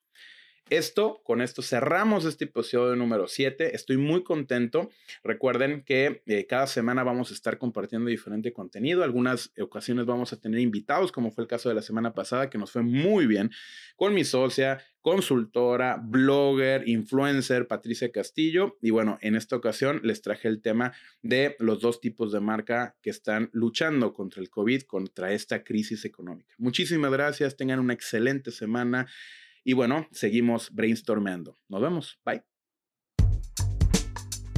Esto, 0.69 1.21
con 1.23 1.41
esto 1.41 1.61
cerramos 1.61 2.25
este 2.25 2.43
episodio 2.43 2.97
número 2.97 3.29
7. 3.29 3.73
Estoy 3.73 3.95
muy 3.95 4.23
contento. 4.23 4.89
Recuerden 5.23 5.81
que 5.81 6.21
eh, 6.25 6.45
cada 6.45 6.67
semana 6.67 7.05
vamos 7.05 7.31
a 7.31 7.35
estar 7.35 7.57
compartiendo 7.57 8.09
diferente 8.09 8.51
contenido. 8.51 9.05
Algunas 9.05 9.53
ocasiones 9.61 10.05
vamos 10.05 10.33
a 10.33 10.41
tener 10.41 10.59
invitados, 10.59 11.13
como 11.13 11.31
fue 11.31 11.45
el 11.45 11.47
caso 11.47 11.69
de 11.69 11.75
la 11.75 11.81
semana 11.81 12.13
pasada, 12.13 12.49
que 12.49 12.57
nos 12.57 12.71
fue 12.71 12.81
muy 12.81 13.27
bien, 13.27 13.49
con 13.95 14.13
mi 14.13 14.25
socia, 14.25 14.83
consultora, 14.99 16.01
blogger, 16.03 16.85
influencer, 16.85 17.65
Patricia 17.65 18.11
Castillo. 18.11 18.77
Y 18.81 18.89
bueno, 18.89 19.17
en 19.21 19.37
esta 19.37 19.55
ocasión 19.55 20.01
les 20.03 20.21
traje 20.21 20.49
el 20.49 20.61
tema 20.61 20.91
de 21.21 21.55
los 21.59 21.79
dos 21.79 22.01
tipos 22.01 22.33
de 22.33 22.41
marca 22.41 22.97
que 23.01 23.09
están 23.09 23.49
luchando 23.53 24.11
contra 24.11 24.41
el 24.41 24.49
COVID, 24.49 24.81
contra 24.81 25.31
esta 25.31 25.63
crisis 25.63 26.03
económica. 26.03 26.53
Muchísimas 26.57 27.09
gracias. 27.09 27.55
Tengan 27.55 27.79
una 27.79 27.93
excelente 27.93 28.51
semana. 28.51 29.07
Y 29.67 29.73
bueno, 29.73 30.07
seguimos 30.11 30.73
brainstormando. 30.73 31.59
Nos 31.67 31.81
vemos. 31.81 32.21
Bye. 32.23 32.41